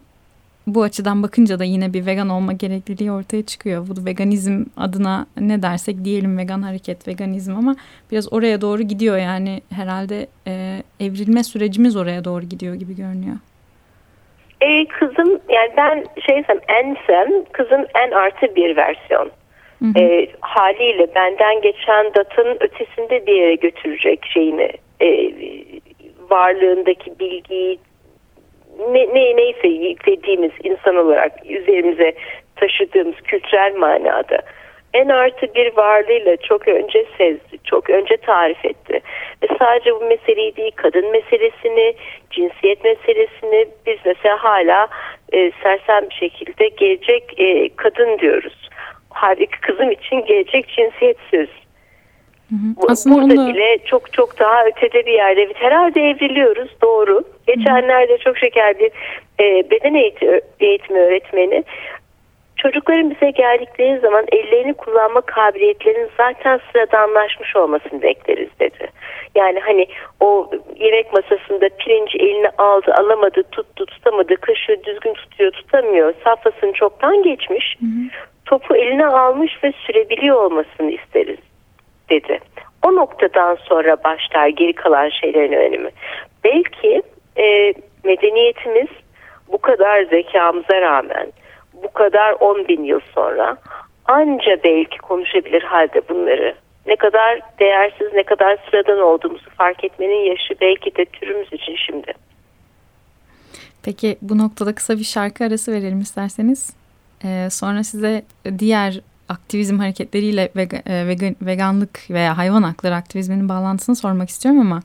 bu 0.67 0.83
açıdan 0.83 1.23
bakınca 1.23 1.59
da 1.59 1.63
yine 1.63 1.93
bir 1.93 2.05
vegan 2.05 2.29
olma 2.29 2.53
gerekliliği 2.53 3.11
ortaya 3.11 3.45
çıkıyor. 3.45 3.87
Bu 3.87 4.05
veganizm 4.05 4.63
adına 4.77 5.25
ne 5.39 5.61
dersek 5.61 6.05
diyelim 6.05 6.37
vegan 6.37 6.61
hareket, 6.61 7.07
veganizm 7.07 7.55
ama 7.55 7.75
biraz 8.11 8.33
oraya 8.33 8.61
doğru 8.61 8.81
gidiyor 8.81 9.17
yani 9.17 9.61
herhalde 9.73 10.27
e, 10.47 10.83
evrilme 10.99 11.43
sürecimiz 11.43 11.95
oraya 11.95 12.25
doğru 12.25 12.45
gidiyor 12.45 12.75
gibi 12.75 12.95
görünüyor. 12.95 13.35
E, 14.61 14.85
kızım 14.85 15.39
yani 15.49 15.71
ben 15.77 16.05
şeysem 16.27 16.59
ensem 16.67 17.45
kızım 17.51 17.85
en 17.95 18.11
artı 18.11 18.55
bir 18.55 18.77
versiyon. 18.77 19.31
Hı 19.79 19.85
hı. 19.85 19.99
E, 19.99 20.27
haliyle 20.39 21.15
benden 21.15 21.61
geçen 21.61 22.05
datın 22.15 22.57
ötesinde 22.59 23.27
bir 23.27 23.35
yere 23.35 23.55
götürecek 23.55 24.25
şeyini 24.33 24.71
e, 25.01 25.31
varlığındaki 26.29 27.19
bilgiyi 27.19 27.79
ne, 28.91 29.07
ne 29.13 29.35
neyse 29.35 29.67
yüklediğimiz 29.67 30.51
insan 30.63 30.95
olarak 30.95 31.31
üzerimize 31.45 32.13
taşıdığımız 32.55 33.15
kültürel 33.15 33.75
manada 33.75 34.41
en 34.93 35.09
artı 35.09 35.55
bir 35.55 35.77
varlığıyla 35.77 36.37
çok 36.37 36.67
önce 36.67 37.05
sezdi, 37.17 37.57
çok 37.63 37.89
önce 37.89 38.17
tarif 38.17 38.65
etti. 38.65 39.01
Ve 39.43 39.47
sadece 39.59 39.95
bu 39.95 40.03
meseleyi 40.05 40.55
değil, 40.55 40.71
kadın 40.75 41.11
meselesini, 41.11 41.95
cinsiyet 42.31 42.83
meselesini 42.83 43.67
biz 43.85 43.97
mesela 44.05 44.43
hala 44.43 44.87
e, 45.33 45.51
sersem 45.63 46.09
bir 46.09 46.15
şekilde 46.15 46.67
gelecek 46.67 47.39
e, 47.39 47.69
kadın 47.75 48.19
diyoruz. 48.19 48.69
Halbuki 49.09 49.61
kızım 49.61 49.91
için 49.91 50.25
gelecek 50.25 50.67
cinsiyet 50.67 51.17
söz. 51.31 51.49
Hı 52.49 52.55
hı. 52.55 52.91
Aslında 52.91 53.15
Burada 53.15 53.41
onda... 53.41 53.53
bile 53.53 53.77
çok 53.85 54.13
çok 54.13 54.39
daha 54.39 54.65
ötede 54.65 55.05
bir 55.05 55.13
yerde. 55.13 55.49
Herhalde 55.53 56.01
evriliyoruz 56.01 56.69
doğru. 56.81 57.23
Geçenlerde 57.55 58.17
çok 58.17 58.37
şeker 58.37 58.79
bir 58.79 58.91
e, 59.39 59.71
beden 59.71 59.93
eğitimi, 59.93 60.41
eğitimi 60.59 60.99
öğretmeni 60.99 61.63
çocukların 62.59 63.11
bize 63.11 63.31
geldikleri 63.31 63.99
zaman 63.99 64.25
ellerini 64.31 64.73
kullanma 64.73 65.21
kabiliyetlerinin 65.21 66.09
zaten 66.17 66.59
sıradanlaşmış 66.71 67.55
olmasını 67.55 68.01
bekleriz 68.01 68.49
dedi. 68.59 68.89
Yani 69.35 69.59
hani 69.59 69.87
o 70.19 70.51
yemek 70.79 71.13
masasında 71.13 71.69
pirinci 71.79 72.17
eline 72.17 72.49
aldı 72.57 72.93
alamadı 72.93 73.43
tuttu 73.51 73.85
tutamadı 73.85 74.35
kaşığı 74.35 74.83
düzgün 74.83 75.13
tutuyor 75.13 75.51
tutamıyor 75.51 76.13
safhasını 76.23 76.73
çoktan 76.73 77.23
geçmiş 77.23 77.77
hı 77.79 77.85
hı. 77.85 78.21
topu 78.45 78.75
eline 78.75 79.05
almış 79.05 79.63
ve 79.63 79.73
sürebiliyor 79.85 80.43
olmasını 80.43 80.91
isteriz 80.91 81.39
dedi. 82.09 82.39
O 82.87 82.95
noktadan 82.95 83.55
sonra 83.55 84.03
başlar 84.03 84.47
geri 84.47 84.73
kalan 84.73 85.09
şeylerin 85.09 85.53
önemi. 85.53 85.89
Belki 86.43 87.01
e, 87.39 87.73
medeniyetimiz 88.03 88.87
bu 89.51 89.57
kadar 89.57 90.03
zekamıza 90.03 90.81
rağmen 90.81 91.31
bu 91.73 91.93
kadar 91.93 92.31
10 92.39 92.67
bin 92.67 92.83
yıl 92.83 92.99
sonra 93.15 93.57
anca 94.05 94.63
belki 94.63 94.97
konuşabilir 94.97 95.61
halde 95.61 96.01
bunları. 96.09 96.55
Ne 96.87 96.95
kadar 96.95 97.39
değersiz, 97.59 98.13
ne 98.13 98.23
kadar 98.23 98.57
sıradan 98.65 98.99
olduğumuzu 98.99 99.49
fark 99.49 99.83
etmenin 99.83 100.29
yaşı 100.31 100.53
belki 100.61 100.95
de 100.95 101.05
türümüz 101.05 101.53
için 101.53 101.75
şimdi. 101.75 102.13
Peki 103.83 104.17
bu 104.21 104.37
noktada 104.37 104.75
kısa 104.75 104.97
bir 104.97 105.03
şarkı 105.03 105.43
arası 105.43 105.71
verelim 105.71 105.99
isterseniz. 105.99 106.73
Ee, 107.25 107.47
sonra 107.51 107.83
size 107.83 108.23
diğer 108.59 109.01
aktivizm 109.29 109.77
hareketleriyle 109.77 110.49
vegan, 110.55 110.81
e, 110.85 111.07
vegan, 111.07 111.35
veganlık 111.41 112.09
veya 112.09 112.37
hayvan 112.37 112.63
hakları 112.63 112.95
aktivizminin 112.95 113.49
bağlantısını 113.49 113.95
sormak 113.95 114.29
istiyorum 114.29 114.61
ama 114.61 114.81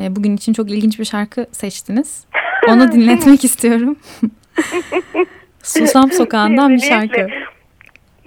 e, 0.00 0.16
bugün 0.16 0.36
için 0.36 0.52
çok 0.52 0.70
ilginç 0.70 0.98
bir 0.98 1.04
şarkı 1.04 1.46
seçtiniz. 1.52 2.26
Onu 2.68 2.92
dinletmek 2.92 3.44
istiyorum. 3.44 3.96
Susam 5.62 6.12
Sokağı'ndan 6.12 6.74
bir 6.74 6.80
şarkı. 6.80 7.26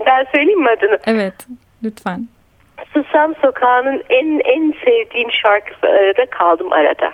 Ben 0.06 0.26
söyleyeyim 0.32 0.62
mi 0.62 0.70
adını? 0.78 0.98
Evet, 1.06 1.34
lütfen. 1.84 2.28
Susam 2.94 3.36
Sokağı'nın 3.42 4.04
en 4.10 4.40
en 4.40 4.74
sevdiğim 4.86 5.32
şarkısı 5.32 5.88
arada 5.88 6.26
kaldım 6.26 6.74
arada. 6.74 7.14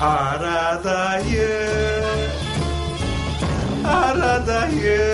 Aradayım. 0.00 1.58
Aradayım. 3.86 5.08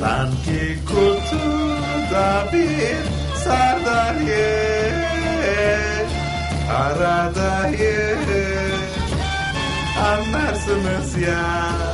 Sanki 0.00 0.78
kutuda 0.86 2.44
bir 2.52 2.96
sardalye 3.44 4.64
aradayım. 6.70 8.18
Anlarsınız 10.04 11.16
ya. 11.18 11.84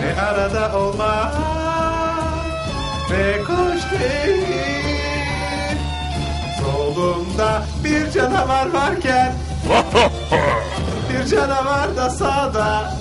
Ne 0.00 0.22
arada 0.22 0.78
olmak 0.78 1.34
Pek 3.08 3.48
hoş 3.48 4.00
değil 4.00 4.93
Solumda 6.74 7.62
bir 7.84 8.10
canavar 8.10 8.70
varken. 8.72 9.32
Bir 11.10 11.26
canavar 11.26 11.96
da 11.96 12.10
sağda. 12.10 12.94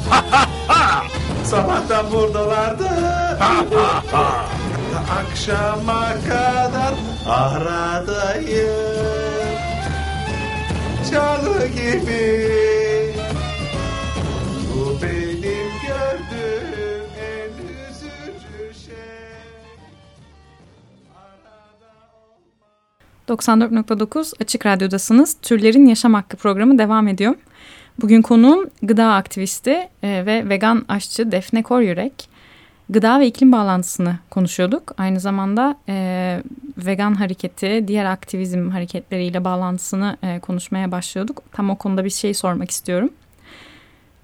Sabahtan 1.43 2.11
buradalardı. 2.11 2.89
Akşama 5.19 6.07
kadar 6.29 6.93
aradayım. 7.27 8.69
Çalı 11.11 11.67
gibi 11.67 12.92
94.9 23.27 24.33
Açık 24.41 24.65
Radyo'dasınız. 24.65 25.37
Türlerin 25.41 25.85
Yaşam 25.85 26.13
Hakkı 26.13 26.37
programı 26.37 26.77
devam 26.77 27.07
ediyor. 27.07 27.35
Bugün 28.01 28.21
konuğum 28.21 28.69
gıda 28.81 29.13
aktivisti 29.13 29.89
e, 30.03 30.23
ve 30.25 30.49
vegan 30.49 30.85
aşçı 30.87 31.31
Defne 31.31 31.63
Koryürek 31.63 32.29
gıda 32.89 33.19
ve 33.19 33.27
iklim 33.27 33.51
bağlantısını 33.51 34.19
konuşuyorduk. 34.29 34.93
Aynı 34.97 35.19
zamanda 35.19 35.77
e, 35.89 36.41
vegan 36.77 37.13
hareketi, 37.13 37.83
diğer 37.87 38.05
aktivizm 38.05 38.69
hareketleriyle 38.69 39.43
bağlantısını 39.43 40.17
e, 40.23 40.39
konuşmaya 40.39 40.91
başlıyorduk. 40.91 41.43
Tam 41.51 41.69
o 41.69 41.77
konuda 41.77 42.05
bir 42.05 42.09
şey 42.09 42.33
sormak 42.33 42.71
istiyorum. 42.71 43.09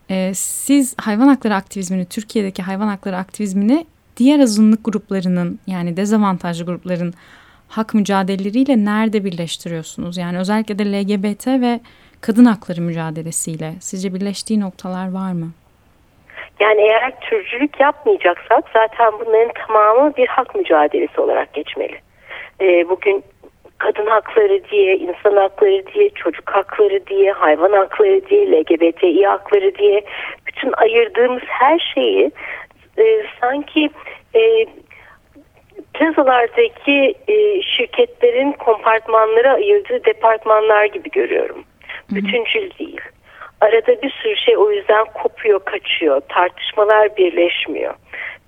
E, 0.10 0.32
siz 0.36 0.96
hayvan 0.98 1.28
hakları 1.28 1.56
aktivizmini, 1.56 2.06
Türkiye'deki 2.06 2.64
hayvan 2.64 2.88
hakları 2.88 3.18
aktivizmini 3.18 3.86
diğer 4.18 4.40
azınlık 4.40 4.84
gruplarının 4.84 5.60
yani 5.68 5.98
dezavantajlı 5.98 6.66
grupların 6.66 7.14
hak 7.70 7.94
mücadeleleriyle 7.94 8.86
nerede 8.86 9.24
birleştiriyorsunuz? 9.26 10.18
Yani 10.18 10.40
özellikle 10.40 10.80
de 10.80 10.84
LGBT 10.84 11.48
ve 11.48 11.80
kadın 12.22 12.46
hakları 12.46 12.82
mücadelesiyle 12.82 13.74
sizce 13.82 14.14
birleştiği 14.14 14.60
noktalar 14.60 15.12
var 15.12 15.32
mı? 15.32 15.52
Yani 16.60 16.82
eğer 16.82 17.20
türcülük 17.20 17.80
yapmayacaksak 17.80 18.64
zaten 18.74 19.12
bunların 19.20 19.52
tamamı 19.68 20.16
bir 20.18 20.28
hak 20.28 20.56
mücadelesi 20.56 21.22
olarak 21.22 21.54
geçmeli. 21.54 22.00
Ee, 22.62 22.90
bugün 22.90 23.24
kadın 23.78 24.06
hakları 24.06 24.64
diye, 24.72 24.98
insan 24.98 25.36
hakları 25.36 25.84
diye, 25.94 26.10
çocuk 26.10 26.50
hakları 26.50 27.08
diye, 27.08 27.32
hayvan 27.32 27.72
hakları 27.72 28.30
diye, 28.30 28.52
LGBTİ 28.52 29.28
hakları 29.28 29.76
diye 29.76 30.02
bütün 30.48 30.72
ayırdığımız 30.78 31.44
her 31.48 31.92
şeyi 31.96 32.32
e, 32.98 33.24
sanki 33.42 33.90
e, 34.36 34.66
plazalardaki 35.94 37.16
e, 37.28 37.62
şirketlerin 37.62 38.52
kompartmanlara 38.52 39.54
ayırdığı 39.54 40.06
departmanlar 40.06 40.86
gibi 40.86 41.10
görüyorum. 41.10 41.64
Bütüncül 42.12 42.72
değil. 42.80 43.02
Arada 43.62 44.02
bir 44.02 44.10
sürü 44.10 44.38
şey 44.38 44.58
o 44.58 44.72
yüzden 44.72 45.06
kopuyor, 45.06 45.60
kaçıyor. 45.60 46.22
Tartışmalar 46.30 47.18
birleşmiyor. 47.18 47.94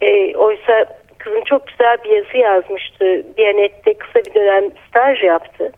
E, 0.02 0.36
oysa 0.36 0.86
kızım 1.18 1.42
çok 1.44 1.68
güzel 1.68 1.98
bir 2.04 2.10
yazı 2.10 2.38
yazmıştı. 2.38 3.26
Diyanet'te 3.38 3.94
kısa 3.94 4.20
bir 4.20 4.34
dönem 4.34 4.64
staj 4.88 5.24
yaptı. 5.24 5.72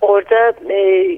Orada 0.00 0.52
e, 0.70 1.08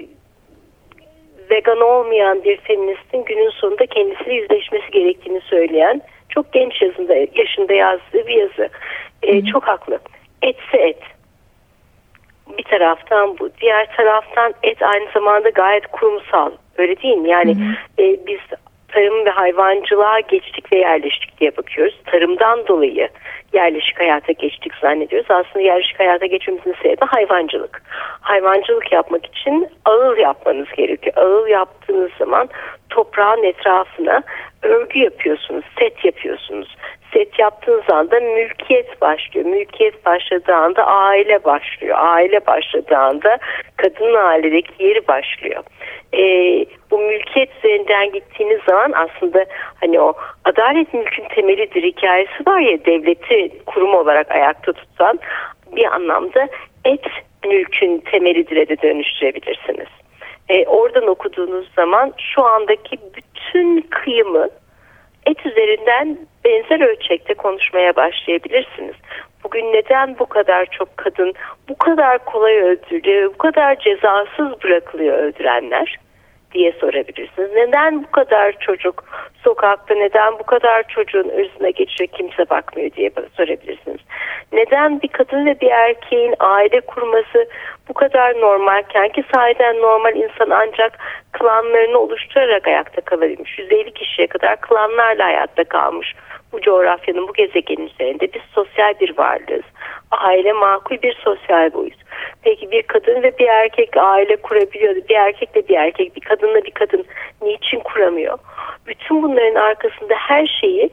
vegan 1.50 1.80
olmayan 1.80 2.44
bir 2.44 2.56
feministin 2.56 3.24
günün 3.24 3.50
sonunda 3.50 3.86
kendisiyle 3.86 4.34
yüzleşmesi 4.34 4.90
gerektiğini 4.90 5.40
söyleyen 5.40 6.02
çok 6.28 6.52
genç 6.52 6.82
yazında, 6.82 7.14
yaşında 7.34 7.74
yazdığı 7.74 8.26
bir 8.26 8.34
yazı. 8.34 8.68
E, 9.22 9.44
çok 9.44 9.64
haklı. 9.64 9.98
Etse 10.42 10.78
et. 10.78 11.02
Bir 12.58 12.62
taraftan 12.62 13.38
bu. 13.38 13.50
Diğer 13.60 13.96
taraftan 13.96 14.54
et 14.62 14.82
aynı 14.82 15.10
zamanda 15.14 15.48
gayet 15.48 15.86
kurumsal. 15.86 16.50
Öyle 16.78 17.02
değil 17.02 17.16
mi? 17.16 17.28
Yani 17.28 17.54
hı 17.54 17.60
hı. 17.60 18.02
E, 18.02 18.26
biz 18.26 18.40
tarım 18.88 19.24
ve 19.24 19.30
hayvancılığa 19.30 20.20
geçtik 20.20 20.72
ve 20.72 20.78
yerleştik 20.78 21.40
diye 21.40 21.56
bakıyoruz. 21.56 22.00
Tarımdan 22.04 22.66
dolayı 22.66 23.08
yerleşik 23.52 24.00
hayata 24.00 24.32
geçtik 24.32 24.72
zannediyoruz. 24.80 25.30
Aslında 25.30 25.60
yerleşik 25.60 26.00
hayata 26.00 26.26
geçmemizin 26.26 26.74
sebebi 26.82 27.04
hayvancılık. 27.06 27.82
Hayvancılık 28.20 28.92
yapmak 28.92 29.26
için 29.26 29.68
ağıl 29.84 30.16
yapmanız 30.16 30.68
gerekiyor. 30.76 31.16
Ağıl 31.16 31.46
yaptığınız 31.46 32.10
zaman 32.18 32.48
toprağın 32.90 33.42
etrafına 33.42 34.22
örgü 34.62 34.98
yapıyorsunuz, 34.98 35.64
set 35.78 36.04
yapıyorsunuz. 36.04 36.76
Set 37.12 37.38
yaptığınız 37.38 37.90
anda 37.90 38.20
mülkiyet 38.20 39.00
başlıyor. 39.00 39.46
Mülkiyet 39.46 40.06
başladığı 40.06 40.54
anda 40.54 40.86
aile 40.86 41.44
başlıyor. 41.44 41.96
Aile 42.00 42.46
başladığı 42.46 42.96
anda 42.96 43.38
kadının 43.76 44.14
ailedeki 44.14 44.84
yeri 44.84 45.08
başlıyor. 45.08 45.64
Ee, 46.12 46.64
bu 46.90 46.98
mülkiyet 46.98 47.50
üzerinden 47.56 48.12
gittiğiniz 48.12 48.60
zaman 48.68 48.92
aslında 48.92 49.44
hani 49.80 50.00
o 50.00 50.12
adalet 50.44 50.94
mülkün 50.94 51.24
temelidir 51.34 51.82
hikayesi 51.82 52.46
var 52.46 52.60
ya 52.60 52.84
devleti 52.84 53.64
kurum 53.66 53.94
olarak 53.94 54.30
ayakta 54.30 54.72
tutan 54.72 55.18
bir 55.76 55.94
anlamda 55.94 56.48
et 56.84 57.04
mülkün 57.44 57.98
temelidir 57.98 58.68
de 58.68 58.82
dönüştürebilirsiniz. 58.82 59.88
Ee, 60.48 60.66
oradan 60.66 61.06
okuduğunuz 61.06 61.74
zaman 61.76 62.12
şu 62.18 62.44
andaki 62.44 62.98
bütün 63.16 63.80
kıyımı 63.80 64.48
et 65.26 65.46
üzerinden 65.46 66.18
benzer 66.44 66.80
ölçekte 66.80 67.34
konuşmaya 67.34 67.96
başlayabilirsiniz. 67.96 68.94
Bugün 69.44 69.72
neden 69.72 70.18
bu 70.18 70.26
kadar 70.26 70.66
çok 70.66 70.96
kadın 70.96 71.32
bu 71.68 71.78
kadar 71.78 72.24
kolay 72.24 72.60
öldürülüyor, 72.60 73.34
bu 73.34 73.38
kadar 73.38 73.78
cezasız 73.78 74.62
bırakılıyor 74.64 75.18
öldürenler 75.18 75.98
diye 76.54 76.72
sorabilirsiniz. 76.72 77.50
Neden 77.52 78.02
bu 78.02 78.10
kadar 78.10 78.52
çocuk 78.60 79.04
sokakta, 79.44 79.94
neden 79.94 80.38
bu 80.38 80.42
kadar 80.42 80.82
çocuğun 80.88 81.28
ırzına 81.28 81.70
geçiyor 81.70 82.08
kimse 82.08 82.50
bakmıyor 82.50 82.90
diye 82.90 83.10
sorabilirsiniz. 83.36 84.00
Neden 84.52 85.02
bir 85.02 85.08
kadın 85.08 85.46
ve 85.46 85.60
bir 85.60 85.70
erkeğin 85.70 86.34
aile 86.38 86.80
kurması 86.80 87.48
bu 87.88 87.94
kadar 87.94 88.40
normalken 88.40 89.08
ki 89.08 89.24
sahiden 89.34 89.76
normal 89.82 90.16
insan 90.16 90.50
ancak 90.50 90.98
klanlarını 91.32 91.98
oluşturarak 91.98 92.68
ayakta 92.68 93.00
kalabilmiş. 93.00 93.58
150 93.58 93.92
kişiye 93.92 94.26
kadar 94.26 94.60
klanlarla 94.60 95.24
hayatta 95.24 95.64
kalmış 95.64 96.14
bu 96.52 96.60
coğrafyanın 96.60 97.28
bu 97.28 97.32
gezegenin 97.32 97.86
üzerinde 97.86 98.32
biz 98.34 98.42
sosyal 98.54 98.94
bir 99.00 99.18
varlığız. 99.18 99.64
Aile 100.10 100.52
makul 100.52 101.02
bir 101.02 101.14
sosyal 101.24 101.72
boyut. 101.72 101.98
Peki 102.42 102.70
bir 102.70 102.82
kadın 102.82 103.22
ve 103.22 103.38
bir 103.38 103.46
erkek 103.46 103.96
aile 103.96 104.36
kurabiliyor. 104.36 104.94
Bir 104.94 105.14
erkekle 105.14 105.68
bir 105.68 105.76
erkek, 105.76 106.16
bir 106.16 106.20
kadınla 106.20 106.64
bir 106.64 106.70
kadın 106.70 107.04
niçin 107.42 107.80
kuramıyor? 107.80 108.38
Bütün 108.86 109.22
bunların 109.22 109.54
arkasında 109.54 110.14
her 110.14 110.46
şeyi 110.60 110.90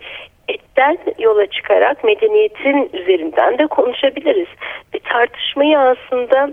etten 0.47 0.97
yola 1.19 1.45
çıkarak 1.45 2.03
medeniyetin 2.03 2.89
üzerinden 2.93 3.57
de 3.57 3.67
konuşabiliriz. 3.67 4.47
Ve 4.93 4.99
tartışmayı 4.99 5.79
aslında 5.79 6.49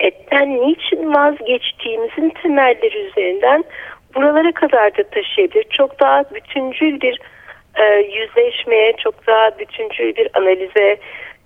etten 0.00 0.60
niçin 0.60 1.14
vazgeçtiğimizin 1.14 2.30
temelleri 2.42 2.98
üzerinden 2.98 3.64
buralara 4.14 4.52
kadar 4.52 4.96
da 4.96 5.02
taşıyabilir. 5.02 5.64
Çok 5.70 6.00
daha 6.00 6.24
bütüncül 6.34 7.00
bir 7.00 7.18
e, 7.74 7.84
yüzleşmeye, 7.94 8.92
çok 8.92 9.26
daha 9.26 9.58
bütüncül 9.58 10.16
bir 10.16 10.28
analize, 10.34 10.96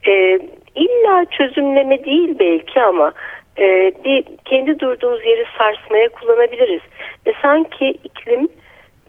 e, 0.08 0.38
illa 0.74 1.24
çözümleme 1.24 2.04
değil 2.04 2.38
belki 2.38 2.82
ama 2.82 3.12
e, 3.58 3.92
bir 4.04 4.24
kendi 4.44 4.80
durduğumuz 4.80 5.26
yeri 5.26 5.44
sarsmaya 5.58 6.08
kullanabiliriz. 6.08 6.82
Ve 7.26 7.32
sanki 7.42 7.90
iklim 8.04 8.48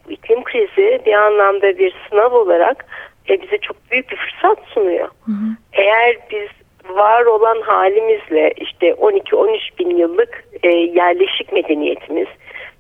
iklim 0.10 0.44
krizi 0.44 1.02
bir 1.06 1.14
anlamda 1.14 1.78
bir 1.78 1.94
sınav 2.10 2.32
olarak 2.32 2.86
e, 3.30 3.42
bize 3.42 3.58
çok 3.58 3.92
büyük 3.92 4.12
bir 4.12 4.18
fırsat 4.18 4.60
sunuyor. 4.74 5.08
Hı 5.26 5.32
hı. 5.32 5.48
Eğer 5.74 6.18
biz 6.32 6.48
var 6.90 7.26
olan 7.26 7.62
halimizle 7.62 8.54
işte 8.58 8.90
12-13 8.90 9.60
bin 9.80 9.98
yıllık 9.98 10.44
e, 10.64 10.70
yerleşik 10.70 11.54
medeniyetimiz, 11.54 12.28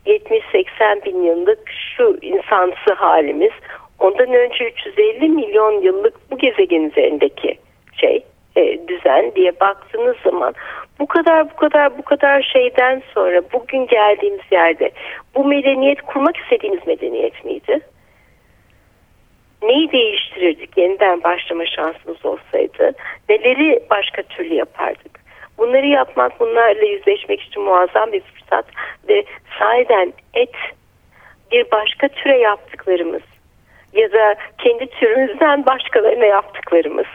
70-80 0.05 1.05
bin 1.05 1.23
yıllık 1.23 1.59
şu 1.95 2.17
insansı 2.21 2.93
halimiz, 2.95 3.51
ondan 3.99 4.33
önce 4.33 4.65
350 4.65 5.29
milyon 5.29 5.81
yıllık 5.81 6.31
bu 6.31 6.37
gezegen 6.37 6.81
üzerindeki 6.81 7.57
şey 8.01 8.23
e, 8.55 8.87
düzen 8.87 9.31
diye 9.35 9.59
baktığınız 9.59 10.17
zaman 10.23 10.53
bu 10.99 11.07
kadar 11.07 11.49
bu 11.51 11.55
kadar 11.55 11.97
bu 11.97 12.01
kadar 12.01 12.41
şeyden 12.41 13.01
sonra 13.13 13.41
bugün 13.53 13.87
geldiğimiz 13.87 14.51
yerde 14.51 14.91
bu 15.35 15.45
medeniyet 15.45 16.01
kurmak 16.01 16.37
istediğimiz 16.37 16.87
medeniyet 16.87 17.45
miydi? 17.45 17.79
Neyi 19.61 19.91
değiştirirdik 19.91 20.77
yeniden 20.77 21.23
başlama 21.23 21.65
şansımız 21.65 22.25
olsaydı? 22.25 22.91
Neleri 23.29 23.83
başka 23.89 24.21
türlü 24.23 24.53
yapardık? 24.53 25.19
Bu 25.57 25.67
Bunları 25.67 25.87
yapmak, 25.87 26.39
bunlarla 26.39 26.85
yüzleşmek 26.85 27.41
için 27.41 27.61
muazzam 27.61 28.11
bir 28.11 28.21
fırsat 28.21 28.65
ve 29.09 29.23
sahiden 29.59 30.13
et 30.33 30.55
bir 31.51 31.71
başka 31.71 32.07
türe 32.07 32.37
yaptıklarımız 32.37 33.21
ya 33.93 34.11
da 34.11 34.35
kendi 34.57 34.87
türümüzden 34.87 35.65
başkalarına 35.65 36.25
yaptıklarımız 36.25 37.05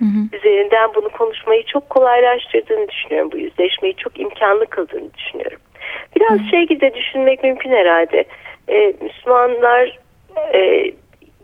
hı 0.00 0.04
hı. 0.04 0.36
üzerinden 0.36 0.90
bunu 0.94 1.08
konuşmayı 1.08 1.64
çok 1.66 1.90
kolaylaştırdığını 1.90 2.88
düşünüyorum. 2.88 3.32
Bu 3.32 3.38
yüzleşmeyi 3.38 3.94
çok 3.94 4.20
imkanlı 4.20 4.66
kıldığını 4.66 5.14
düşünüyorum. 5.14 5.58
Biraz 6.16 6.40
hı. 6.40 6.44
şey 6.50 6.66
gibi 6.66 6.80
de 6.80 6.94
düşünmek 6.94 7.42
mümkün 7.44 7.70
herhalde. 7.70 8.24
Ee, 8.68 8.94
Müslümanlar 9.00 9.98
e, 10.54 10.92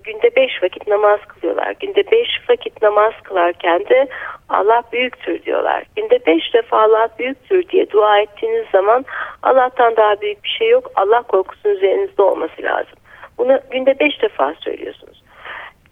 günde 0.05 0.37
beş 0.37 0.63
vakit 0.63 0.87
namaz 0.87 1.21
kılıyorlar. 1.29 1.75
Günde 1.81 2.11
beş 2.11 2.29
vakit 2.49 2.83
namaz 2.83 3.13
kılarken 3.23 3.81
de 3.89 4.09
Allah 4.49 4.83
büyüktür 4.93 5.43
diyorlar. 5.43 5.85
Günde 5.97 6.27
beş 6.27 6.55
defa 6.55 6.83
Allah 6.83 7.09
büyüktür 7.19 7.69
diye 7.69 7.91
dua 7.91 8.21
ettiğiniz 8.21 8.67
zaman 8.73 9.05
Allah'tan 9.43 9.97
daha 9.97 10.21
büyük 10.21 10.45
bir 10.45 10.49
şey 10.59 10.69
yok. 10.69 10.91
Allah 10.95 11.23
korkusunun 11.23 11.75
üzerinizde 11.75 12.23
olması 12.23 12.63
lazım. 12.63 12.95
Bunu 13.39 13.61
günde 13.71 13.99
beş 14.01 14.23
defa 14.23 14.55
söylüyorsunuz. 14.61 15.23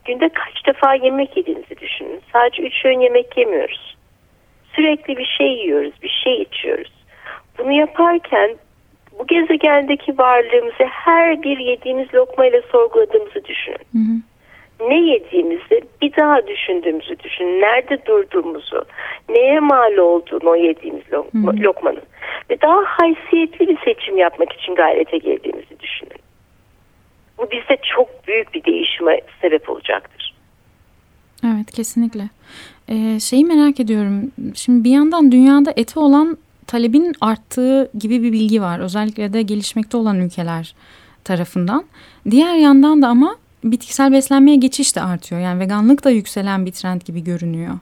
Günde 0.04 0.28
kaç 0.28 0.66
defa 0.66 0.94
yemek 0.94 1.36
yediğinizi 1.36 1.76
düşünün. 1.80 2.20
Sadece 2.32 2.62
üç 2.62 2.84
öğün 2.84 3.00
yemek 3.00 3.36
yemiyoruz. 3.36 3.96
Sürekli 4.76 5.16
bir 5.16 5.34
şey 5.38 5.52
yiyoruz, 5.52 5.92
bir 6.02 6.20
şey 6.24 6.42
içiyoruz. 6.42 6.92
Bunu 7.58 7.72
yaparken 7.72 8.56
bu 9.18 9.26
gezegendeki 9.26 10.18
varlığımızı 10.18 10.84
her 10.84 11.42
bir 11.42 11.58
yediğimiz 11.58 12.14
lokmayla 12.14 12.62
sorguladığımızı 12.72 13.44
düşünün. 13.44 13.78
Hı 13.92 13.98
hı. 13.98 14.34
Ne 14.88 15.00
yediğimizi 15.00 15.82
bir 16.02 16.16
daha 16.16 16.46
düşündüğümüzü 16.46 17.18
düşünün. 17.18 17.60
Nerede 17.60 18.06
durduğumuzu, 18.06 18.84
neye 19.28 19.60
mal 19.60 19.96
olduğunu 19.96 20.50
o 20.50 20.54
yediğimiz 20.54 21.12
lokma, 21.12 21.52
hı 21.52 21.56
hı. 21.56 21.62
lokmanın. 21.62 22.02
Ve 22.50 22.60
daha 22.60 22.82
haysiyetli 22.84 23.68
bir 23.68 23.78
seçim 23.84 24.18
yapmak 24.18 24.52
için 24.52 24.74
gayrete 24.74 25.18
geldiğimizi 25.18 25.80
düşünün. 25.80 26.23
Bu 27.38 27.50
bizde 27.50 27.76
çok 27.96 28.26
büyük 28.26 28.54
bir 28.54 28.64
değişime 28.64 29.20
sebep 29.40 29.70
olacaktır. 29.70 30.34
Evet 31.46 31.70
kesinlikle. 31.70 32.28
Ee, 32.88 33.20
şeyi 33.20 33.44
merak 33.44 33.80
ediyorum. 33.80 34.32
Şimdi 34.54 34.84
bir 34.84 34.90
yandan 34.90 35.32
dünyada 35.32 35.72
eti 35.76 35.98
olan 35.98 36.38
talebin 36.66 37.12
arttığı 37.20 37.90
gibi 37.98 38.22
bir 38.22 38.32
bilgi 38.32 38.62
var. 38.62 38.80
Özellikle 38.80 39.32
de 39.32 39.42
gelişmekte 39.42 39.96
olan 39.96 40.20
ülkeler 40.20 40.74
tarafından. 41.24 41.84
Diğer 42.30 42.54
yandan 42.54 43.02
da 43.02 43.08
ama 43.08 43.36
bitkisel 43.64 44.12
beslenmeye 44.12 44.56
geçiş 44.56 44.96
de 44.96 45.00
artıyor. 45.00 45.40
Yani 45.40 45.60
veganlık 45.60 46.04
da 46.04 46.10
yükselen 46.10 46.66
bir 46.66 46.72
trend 46.72 47.02
gibi 47.02 47.24
görünüyor. 47.24 47.74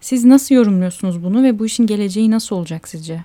Siz 0.00 0.24
nasıl 0.24 0.54
yorumluyorsunuz 0.54 1.24
bunu 1.24 1.42
ve 1.42 1.58
bu 1.58 1.66
işin 1.66 1.86
geleceği 1.86 2.30
nasıl 2.30 2.56
olacak 2.56 2.88
sizce? 2.88 3.16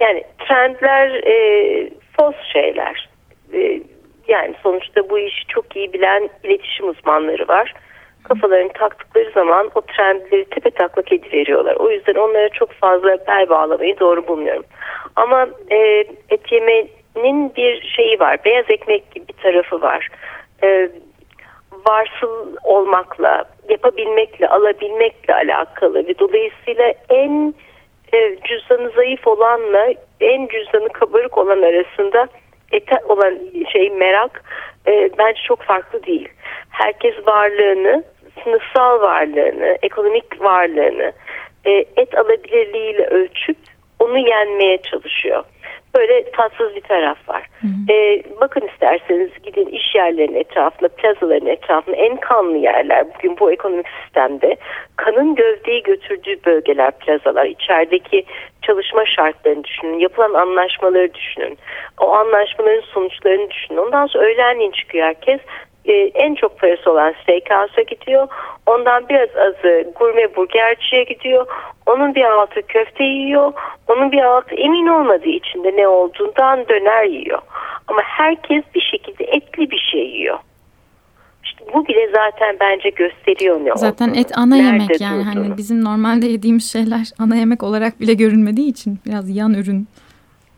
Yani 0.00 0.22
trendler 0.48 1.08
e, 1.08 1.90
fos 2.16 2.34
şeyler. 2.52 3.08
E, 3.52 3.82
yani 4.28 4.54
sonuçta 4.62 5.10
bu 5.10 5.18
işi 5.18 5.46
çok 5.46 5.76
iyi 5.76 5.92
bilen 5.92 6.30
iletişim 6.44 6.88
uzmanları 6.88 7.48
var 7.48 7.74
kafalarını 8.28 8.72
taktıkları 8.72 9.30
zaman 9.34 9.70
o 9.74 9.80
trendleri 9.80 10.44
tepe 10.44 10.70
taklak 10.70 11.12
ediveriyorlar. 11.12 11.76
O 11.76 11.90
yüzden 11.90 12.14
onlara 12.14 12.48
çok 12.48 12.72
fazla 12.72 13.18
bel 13.26 13.48
bağlamayı 13.48 13.98
doğru 14.00 14.28
bulmuyorum. 14.28 14.64
Ama 15.16 15.48
e, 15.70 15.76
et 16.30 16.52
yemenin 16.52 17.54
bir 17.56 17.82
şeyi 17.96 18.20
var. 18.20 18.38
Beyaz 18.44 18.64
ekmek 18.68 19.10
gibi 19.10 19.28
bir 19.28 19.42
tarafı 19.42 19.80
var. 19.80 20.08
E, 20.62 20.90
varsıl 21.88 22.56
olmakla, 22.64 23.44
yapabilmekle, 23.68 24.48
alabilmekle 24.48 25.34
alakalı 25.34 26.06
ve 26.08 26.18
dolayısıyla 26.18 26.94
en 27.08 27.54
e, 28.12 28.36
cüzdanı 28.44 28.90
zayıf 28.90 29.26
olanla 29.26 29.92
en 30.20 30.46
cüzdanı 30.46 30.88
kabarık 30.88 31.38
olan 31.38 31.62
arasında 31.62 32.28
ete 32.72 32.96
olan 33.08 33.38
şey 33.72 33.90
merak 33.90 34.44
e, 34.86 35.10
bence 35.18 35.40
çok 35.48 35.62
farklı 35.62 36.06
değil. 36.06 36.28
Herkes 36.70 37.14
varlığını 37.26 38.04
sınıfsal 38.44 39.00
varlığını, 39.00 39.78
ekonomik 39.82 40.42
varlığını 40.42 41.12
e, 41.64 41.70
et 41.70 42.18
alabilirliğiyle 42.18 43.06
ölçüp 43.06 43.56
onu 43.98 44.18
yenmeye 44.18 44.82
çalışıyor. 44.82 45.44
Böyle 45.96 46.30
tatsız 46.30 46.74
bir 46.76 46.80
taraf 46.80 47.28
var. 47.28 47.46
Hı 47.60 47.66
hı. 47.66 47.92
E, 47.92 48.22
bakın 48.40 48.68
isterseniz 48.72 49.30
gidin 49.42 49.66
iş 49.66 49.94
yerlerinin 49.94 50.40
etrafında, 50.40 50.88
plazaların 50.88 51.48
etrafında 51.48 51.96
en 51.96 52.16
kanlı 52.16 52.56
yerler 52.56 53.04
bugün 53.14 53.38
bu 53.38 53.52
ekonomik 53.52 53.86
sistemde 54.02 54.56
kanın 54.96 55.34
gövdeyi 55.34 55.82
götürdüğü 55.82 56.44
bölgeler, 56.44 56.90
plazalar. 56.90 57.46
içerideki 57.46 58.24
çalışma 58.62 59.06
şartlarını 59.06 59.64
düşünün, 59.64 59.98
yapılan 59.98 60.34
anlaşmaları 60.34 61.14
düşünün, 61.14 61.58
o 62.00 62.12
anlaşmaların 62.12 62.84
sonuçlarını 62.94 63.50
düşünün. 63.50 63.78
Ondan 63.78 64.06
sonra 64.06 64.24
öğlenleyin 64.24 64.70
çıkıyor 64.70 65.06
herkes 65.06 65.40
e, 65.86 65.92
en 66.14 66.34
çok 66.34 66.58
parası 66.60 66.90
olan 66.92 67.14
steakhouse'a 67.22 67.82
gidiyor. 67.82 68.28
Ondan 68.66 69.08
biraz 69.08 69.28
azı 69.36 69.92
gurme 69.98 70.36
burgerciye 70.36 71.04
gidiyor. 71.04 71.46
Onun 71.86 72.14
bir 72.14 72.24
altı 72.24 72.62
köfte 72.62 73.04
yiyor. 73.04 73.52
Onun 73.88 74.12
bir 74.12 74.22
altı 74.22 74.54
emin 74.54 74.86
olmadığı 74.86 75.28
için 75.28 75.64
de 75.64 75.72
ne 75.76 75.88
olduğundan 75.88 76.68
döner 76.68 77.04
yiyor. 77.04 77.38
Ama 77.88 78.00
herkes 78.04 78.64
bir 78.74 78.80
şekilde 78.80 79.24
etli 79.24 79.70
bir 79.70 79.88
şey 79.92 80.06
yiyor. 80.10 80.38
İşte 81.44 81.64
bu 81.74 81.86
bile 81.88 82.08
zaten 82.14 82.56
bence 82.60 82.88
gösteriyor 82.90 83.60
ne 83.64 83.70
Zaten 83.76 84.08
olduğunu. 84.08 84.20
et 84.20 84.38
ana 84.38 84.56
yemek 84.56 85.00
yani 85.00 85.24
durduğunu. 85.24 85.34
hani 85.44 85.56
bizim 85.56 85.84
normalde 85.84 86.26
yediğimiz 86.26 86.72
şeyler 86.72 87.06
ana 87.18 87.36
yemek 87.36 87.62
olarak 87.62 88.00
bile 88.00 88.14
görünmediği 88.14 88.70
için 88.70 88.98
biraz 89.06 89.36
yan 89.36 89.54
ürün 89.54 89.88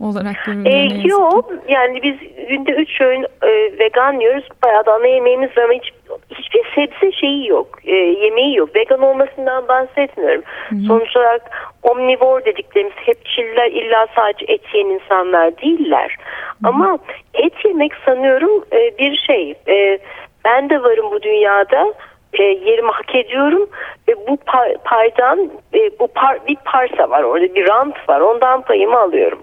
olarak 0.01 0.37
görülüyor? 0.47 1.05
E, 1.05 1.09
yok 1.09 1.53
yani 1.69 2.03
biz 2.03 2.17
günde 2.49 2.73
üç 2.73 3.01
öğün 3.01 3.27
e, 3.43 3.79
vegan 3.79 4.21
yiyoruz. 4.21 4.49
Bayağı 4.65 4.87
da 4.87 4.95
ana 4.95 5.07
yemeğimiz 5.07 5.57
var 5.57 5.63
ama 5.63 5.73
hiç, 5.73 5.93
hiçbir 6.31 6.63
sebze 6.75 7.13
şeyi 7.13 7.49
yok. 7.49 7.79
E, 7.85 7.95
yemeği 7.95 8.57
yok. 8.57 8.77
Vegan 8.77 9.03
olmasından 9.03 9.69
bahsetmiyorum. 9.69 10.43
Hı 10.69 10.75
-hı. 10.75 10.87
Sonuç 10.87 11.17
olarak 11.17 11.73
omnivor 11.83 12.45
dediklerimiz 12.45 12.95
hepçiller 12.97 13.71
illa 13.71 14.07
sadece 14.17 14.53
et 14.53 14.75
yiyen 14.75 14.89
insanlar 14.89 15.59
değiller. 15.59 16.17
Hı 16.19 16.67
-hı. 16.67 16.69
Ama 16.69 16.99
et 17.35 17.65
yemek 17.65 17.93
sanıyorum 18.05 18.65
e, 18.73 18.99
bir 18.99 19.17
şey. 19.17 19.55
E, 19.69 19.99
ben 20.45 20.71
de 20.71 20.83
varım 20.83 21.11
bu 21.11 21.23
dünyada 21.23 21.95
e, 22.33 22.43
yerimi 22.43 22.91
hak 22.91 23.15
ediyorum 23.15 23.69
ve 24.09 24.17
bu 24.29 24.37
paydan 24.85 25.51
e, 25.75 25.91
bu 26.01 26.09
par, 26.09 26.47
bir 26.49 26.57
parsa 26.65 27.11
var 27.11 27.23
orada 27.23 27.55
bir 27.55 27.69
rant 27.69 28.09
var 28.09 28.21
ondan 28.21 28.63
payımı 28.63 28.99
alıyorum. 28.99 29.39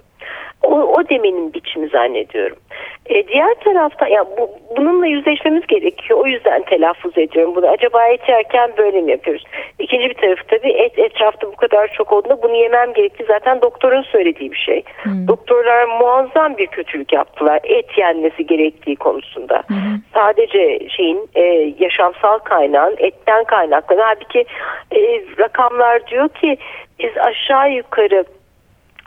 O, 0.65 0.75
o 0.75 1.09
demenin 1.09 1.53
biçimi 1.53 1.87
zannediyorum. 1.87 2.57
E, 3.05 3.27
diğer 3.27 3.53
tarafta 3.53 4.07
ya 4.07 4.25
bu, 4.37 4.49
bununla 4.77 5.07
yüzleşmemiz 5.07 5.67
gerekiyor. 5.67 6.19
O 6.19 6.27
yüzden 6.27 6.63
telaffuz 6.63 7.17
ediyorum 7.17 7.55
bunu. 7.55 7.67
Acaba 7.67 8.05
et 8.05 8.29
yerken 8.29 8.71
böyle 8.77 9.01
mi 9.01 9.11
yapıyoruz? 9.11 9.43
İkinci 9.79 10.09
bir 10.09 10.13
tarafı 10.13 10.43
tabii 10.47 10.71
et 10.71 10.99
etrafta 10.99 11.47
bu 11.47 11.55
kadar 11.55 11.87
çok 11.87 12.13
olduğunda 12.13 12.43
bunu 12.43 12.55
yemem 12.55 12.93
gerekti. 12.93 13.25
Zaten 13.27 13.61
doktorun 13.61 14.01
söylediği 14.01 14.51
bir 14.51 14.57
şey. 14.57 14.83
Hmm. 15.03 15.27
Doktorlar 15.27 15.85
muazzam 15.99 16.57
bir 16.57 16.67
kötülük 16.67 17.13
yaptılar. 17.13 17.59
Et 17.63 17.97
yenmesi 17.97 18.45
gerektiği 18.45 18.95
konusunda. 18.95 19.63
Hmm. 19.67 19.77
Sadece 20.13 20.89
şeyin 20.89 21.29
e, 21.35 21.73
yaşamsal 21.79 22.39
kaynağın 22.39 22.95
etten 22.97 23.43
kaynaklanan. 23.43 24.03
Halbuki 24.03 24.45
e, 24.91 24.99
rakamlar 25.39 26.07
diyor 26.07 26.29
ki 26.29 26.57
biz 26.99 27.17
aşağı 27.17 27.71
yukarı 27.71 28.25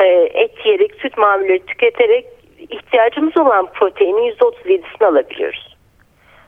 e, 0.02 0.06
et 0.34 0.66
yiyerek, 0.66 0.94
süt 0.94 1.18
mamulleri 1.18 1.66
tüketerek 1.66 2.26
ihtiyacımız 2.58 3.36
olan 3.36 3.66
proteinin 3.66 4.32
%37'sini 4.32 5.06
alabiliyoruz. 5.06 5.76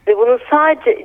Ve 0.07 0.17
bunun 0.19 0.41
sadece 0.51 1.05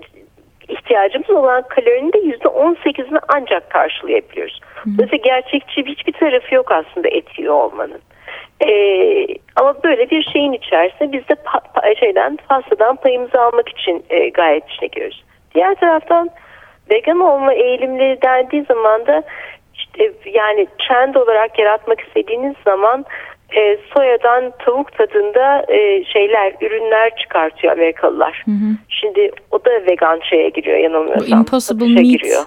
ihtiyacımız 0.67 1.29
olan 1.29 1.67
kalorinin 1.67 2.13
de 2.13 2.17
%18'ini 2.17 3.19
ancak 3.27 3.69
karşılayabiliyoruz. 3.69 4.60
Dolayısıyla 4.86 5.23
gerçekçi 5.23 5.86
hiçbir 5.86 6.13
tarafı 6.13 6.55
yok 6.55 6.71
aslında 6.71 7.08
et 7.08 7.39
yiyor 7.39 7.53
olmanın. 7.53 8.01
Ee, 8.67 9.27
ama 9.55 9.84
böyle 9.84 10.10
bir 10.10 10.23
şeyin 10.23 10.53
içerisinde 10.53 11.12
biz 11.12 11.29
de 11.29 11.36
pa, 11.36 11.60
pa, 11.60 11.95
şeyden 11.95 12.38
pastadan 12.49 12.95
payımızı 12.95 13.41
almak 13.41 13.69
için 13.69 14.05
e, 14.10 14.29
gayet 14.29 14.69
içine 14.69 14.88
giriyoruz. 14.88 15.23
Diğer 15.55 15.75
taraftan 15.75 16.29
vegan 16.91 17.19
olma 17.19 17.53
eğilimleri 17.53 18.21
dendiği 18.21 18.63
zaman 18.63 19.05
da 19.05 19.23
yani 20.25 20.67
trend 20.88 21.15
olarak 21.15 21.60
yaratmak 21.60 22.01
istediğiniz 22.01 22.55
zaman 22.65 23.05
e, 23.55 23.77
soyadan 23.93 24.53
tavuk 24.60 24.97
tadında 24.97 25.65
e, 25.67 26.03
şeyler, 26.03 26.53
ürünler 26.62 27.15
çıkartıyor 27.15 27.73
Amerikalılar. 27.73 28.43
Hı 28.45 28.51
hı. 28.51 28.69
Şimdi 28.89 29.31
o 29.51 29.65
da 29.65 29.71
vegan 29.71 30.19
şeye 30.29 30.49
giriyor 30.49 30.77
yanılmıyorsam. 30.77 31.39
İmpossible 31.39 31.86
meat. 31.86 32.05
Giriyor. 32.05 32.43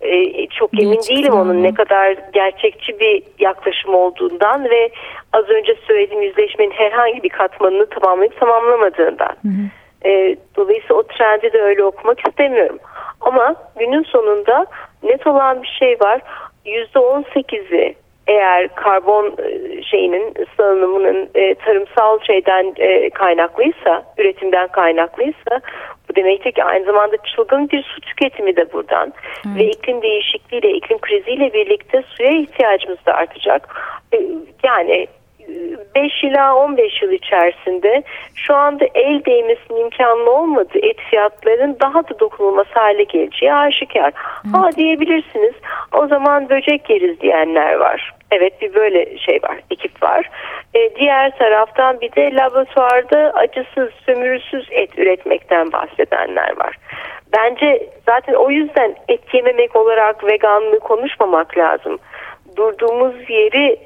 E, 0.00 0.46
çok 0.46 0.82
emin 0.82 1.00
değilim 1.08 1.32
onun 1.32 1.62
ne 1.62 1.74
kadar 1.74 2.16
gerçekçi 2.32 3.00
bir 3.00 3.22
yaklaşım 3.38 3.94
olduğundan 3.94 4.64
ve 4.64 4.90
az 5.32 5.44
önce 5.48 5.74
söylediğim 5.86 6.22
yüzleşmenin 6.22 6.70
herhangi 6.70 7.22
bir 7.22 7.28
katmanını 7.28 7.86
tamamlayıp 7.86 8.40
tamamlamadığından. 8.40 9.36
Hı 9.42 9.48
hı. 9.48 10.08
E, 10.08 10.36
dolayısıyla 10.56 10.94
o 10.94 11.02
trendi 11.02 11.52
de 11.52 11.62
öyle 11.62 11.84
okumak 11.84 12.28
istemiyorum. 12.28 12.78
Ama 13.20 13.54
günün 13.78 14.02
sonunda 14.02 14.66
net 15.02 15.26
olan 15.26 15.62
bir 15.62 15.76
şey 15.78 15.96
var 16.00 16.20
%18'i 16.66 17.94
eğer 18.26 18.68
karbon 18.68 19.36
e, 19.38 19.82
şeyinin 19.82 20.34
salınımının 20.56 21.28
e, 21.34 21.54
tarımsal 21.54 22.18
şeyden 22.26 22.74
e, 22.76 23.10
kaynaklıysa, 23.10 24.04
üretimden 24.18 24.68
kaynaklıysa 24.68 25.60
bu 26.08 26.16
demektir 26.16 26.52
ki 26.52 26.64
aynı 26.64 26.84
zamanda 26.84 27.16
çılgın 27.16 27.68
bir 27.68 27.82
su 27.82 28.00
tüketimi 28.00 28.56
de 28.56 28.72
buradan 28.72 29.12
evet. 29.46 29.56
ve 29.56 29.64
iklim 29.64 30.02
değişikliğiyle, 30.02 30.70
iklim 30.70 30.98
kriziyle 30.98 31.52
birlikte 31.52 32.02
suya 32.02 32.30
ihtiyacımız 32.30 32.98
da 33.06 33.14
artacak. 33.14 33.68
E, 34.14 34.20
yani 34.64 35.06
5 35.94 36.24
ila 36.24 36.56
15 36.56 37.02
yıl 37.02 37.12
içerisinde 37.12 38.02
şu 38.34 38.54
anda 38.54 38.84
el 38.94 39.24
değmesinin 39.24 39.80
imkanı 39.80 40.30
olmadığı 40.30 40.78
et 40.78 40.96
fiyatlarının 41.10 41.76
daha 41.80 42.08
da 42.08 42.18
dokunulması 42.20 42.74
hale 42.74 43.02
geleceği 43.02 43.54
aşikar. 43.54 44.12
Evet. 44.44 44.54
Ha 44.54 44.70
diyebilirsiniz 44.76 45.54
o 45.94 46.06
zaman 46.06 46.48
böcek 46.48 46.90
yeriz 46.90 47.20
diyenler 47.20 47.74
var. 47.74 48.14
Evet 48.30 48.60
bir 48.60 48.74
böyle 48.74 49.18
şey 49.18 49.42
var, 49.42 49.56
ekip 49.70 50.02
var. 50.02 50.30
Ee, 50.74 50.94
diğer 50.96 51.38
taraftan 51.38 52.00
bir 52.00 52.12
de 52.12 52.34
laboratuvarda 52.34 53.32
acısız, 53.34 53.90
sömürüsüz 54.06 54.68
et 54.70 54.98
üretmekten 54.98 55.72
bahsedenler 55.72 56.56
var. 56.56 56.78
Bence 57.36 57.88
zaten 58.06 58.34
o 58.34 58.50
yüzden 58.50 58.94
et 59.08 59.34
yememek 59.34 59.76
olarak 59.76 60.24
veganlığı 60.24 60.78
konuşmamak 60.78 61.58
lazım. 61.58 61.98
Durduğumuz 62.56 63.30
yeri 63.30 63.78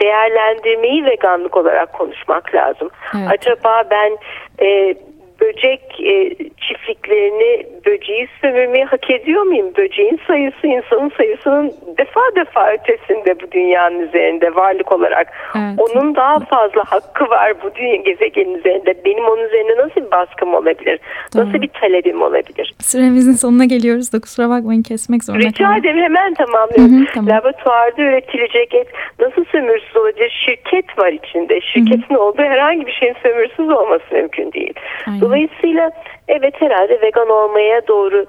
değerlendirmeyi 0.00 1.04
veganlık 1.04 1.56
olarak 1.56 1.92
konuşmak 1.92 2.54
lazım. 2.54 2.90
Evet. 3.14 3.28
Acaba 3.30 3.84
ben 3.90 4.18
e, 4.66 4.94
böcek 5.40 5.80
e, 6.00 6.34
çiftliklerini 6.56 7.66
böceği 7.86 8.28
sömürmeyi 8.40 8.84
hak 8.84 9.10
ediyor 9.10 9.42
muyum? 9.42 9.72
Böceğin 9.76 10.20
sayısı 10.26 10.66
insanın 10.66 11.12
sayısının 11.16 11.72
defa 11.98 12.20
defa 12.36 12.72
ötesinde 12.72 13.40
bu 13.40 13.52
dünyanın 13.52 14.00
üzerinde 14.00 14.54
varlık 14.54 14.92
olarak. 14.92 15.32
Evet. 15.56 15.78
Onun 15.78 16.14
daha 16.16 16.40
fazla 16.40 16.84
hakkı 16.86 17.30
var 17.30 17.52
bu 17.64 17.74
dünya 17.74 17.96
gezegenin 17.96 18.58
üzerinde. 18.58 18.94
Benim 19.04 19.24
onun 19.24 19.42
üzerinde 19.42 19.76
nasıl 19.76 20.06
bir 20.06 20.10
baskım 20.10 20.54
olabilir? 20.54 21.00
Nasıl 21.34 21.52
Doğru. 21.52 21.62
bir 21.62 21.68
talebim 21.68 22.22
olabilir? 22.22 22.74
Süremizin 22.80 23.32
sonuna 23.32 23.64
geliyoruz 23.64 24.12
da 24.12 24.20
kusura 24.20 24.48
bakmayın 24.48 24.82
kesmek 24.82 25.24
zorunda 25.24 25.46
Rica 25.46 25.64
kaldım. 25.64 25.80
ederim 25.80 26.02
hemen 26.02 26.34
tamamlıyorum. 26.34 26.96
Hı 26.96 27.00
hı, 27.00 27.14
tamam. 27.14 27.30
Laboratuvarda 27.30 28.02
üretilecek 28.02 28.74
et 28.74 28.88
nasıl 29.20 29.44
sömürsüz 29.44 29.96
olabilir? 29.96 30.42
Şirket 30.46 30.98
var 30.98 31.12
içinde. 31.12 31.60
Şirketin 31.60 32.14
hı 32.14 32.18
hı. 32.18 32.22
olduğu 32.22 32.42
herhangi 32.42 32.86
bir 32.86 32.92
şeyin 32.92 33.16
sömürsüz 33.22 33.70
olması 33.70 34.04
mümkün 34.12 34.52
değil. 34.52 34.74
Aynen. 35.06 35.20
Dolayısıyla 35.24 35.90
evet 36.28 36.54
herhalde 36.60 37.00
vegan 37.00 37.28
olmaya 37.28 37.88
doğru 37.88 38.26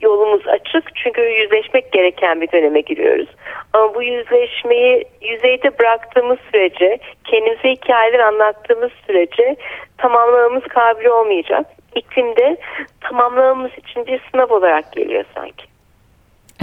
yolumuz 0.00 0.46
açık 0.46 0.96
çünkü 0.96 1.20
yüzleşmek 1.20 1.92
gereken 1.92 2.40
bir 2.40 2.52
döneme 2.52 2.80
giriyoruz. 2.80 3.28
Ama 3.72 3.94
bu 3.94 4.02
yüzleşmeyi 4.02 5.04
yüzeyde 5.22 5.78
bıraktığımız 5.78 6.38
sürece, 6.52 6.98
kendimize 7.24 7.68
hikayeler 7.70 8.18
anlattığımız 8.18 8.90
sürece 9.06 9.56
tamamlamamız 9.98 10.62
kabil 10.62 11.06
olmayacak. 11.06 11.66
İklimde 11.94 12.56
tamamlamamız 13.00 13.70
için 13.78 14.06
bir 14.06 14.20
sınav 14.30 14.50
olarak 14.50 14.92
geliyor 14.92 15.24
sanki. 15.34 15.64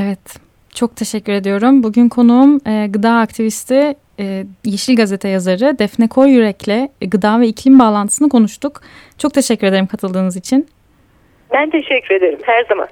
Evet, 0.02 0.38
çok 0.76 0.96
teşekkür 0.96 1.34
ediyorum. 1.34 1.84
Bugün 1.84 2.10
konuğum 2.10 2.60
e, 2.68 2.88
gıda 2.88 3.12
aktivisti 3.12 3.96
e, 4.20 4.46
Yeşil 4.66 4.96
Gazete 4.96 5.30
yazarı 5.30 5.80
Defne 5.80 6.08
Koyyürek'le 6.08 6.90
gıda 7.02 7.40
ve 7.40 7.48
iklim 7.48 7.80
bağlantısını 7.80 8.30
konuştuk. 8.30 8.82
Çok 9.18 9.34
teşekkür 9.34 9.68
ederim 9.68 9.88
katıldığınız 9.88 10.36
için. 10.38 10.68
Ben 11.54 11.70
teşekkür 11.70 12.16
ederim 12.16 12.40
her 12.44 12.66
zaman. 12.66 12.88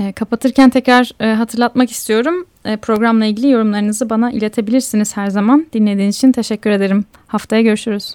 E, 0.00 0.12
kapatırken 0.12 0.70
tekrar 0.70 1.10
e, 1.20 1.26
hatırlatmak 1.26 1.90
istiyorum. 1.90 2.46
E, 2.64 2.76
programla 2.76 3.24
ilgili 3.24 3.50
yorumlarınızı 3.50 4.10
bana 4.10 4.30
iletebilirsiniz 4.30 5.16
her 5.16 5.26
zaman. 5.26 5.66
Dinlediğiniz 5.72 6.16
için 6.16 6.32
teşekkür 6.32 6.70
ederim. 6.70 7.04
Haftaya 7.26 7.62
görüşürüz. 7.62 8.14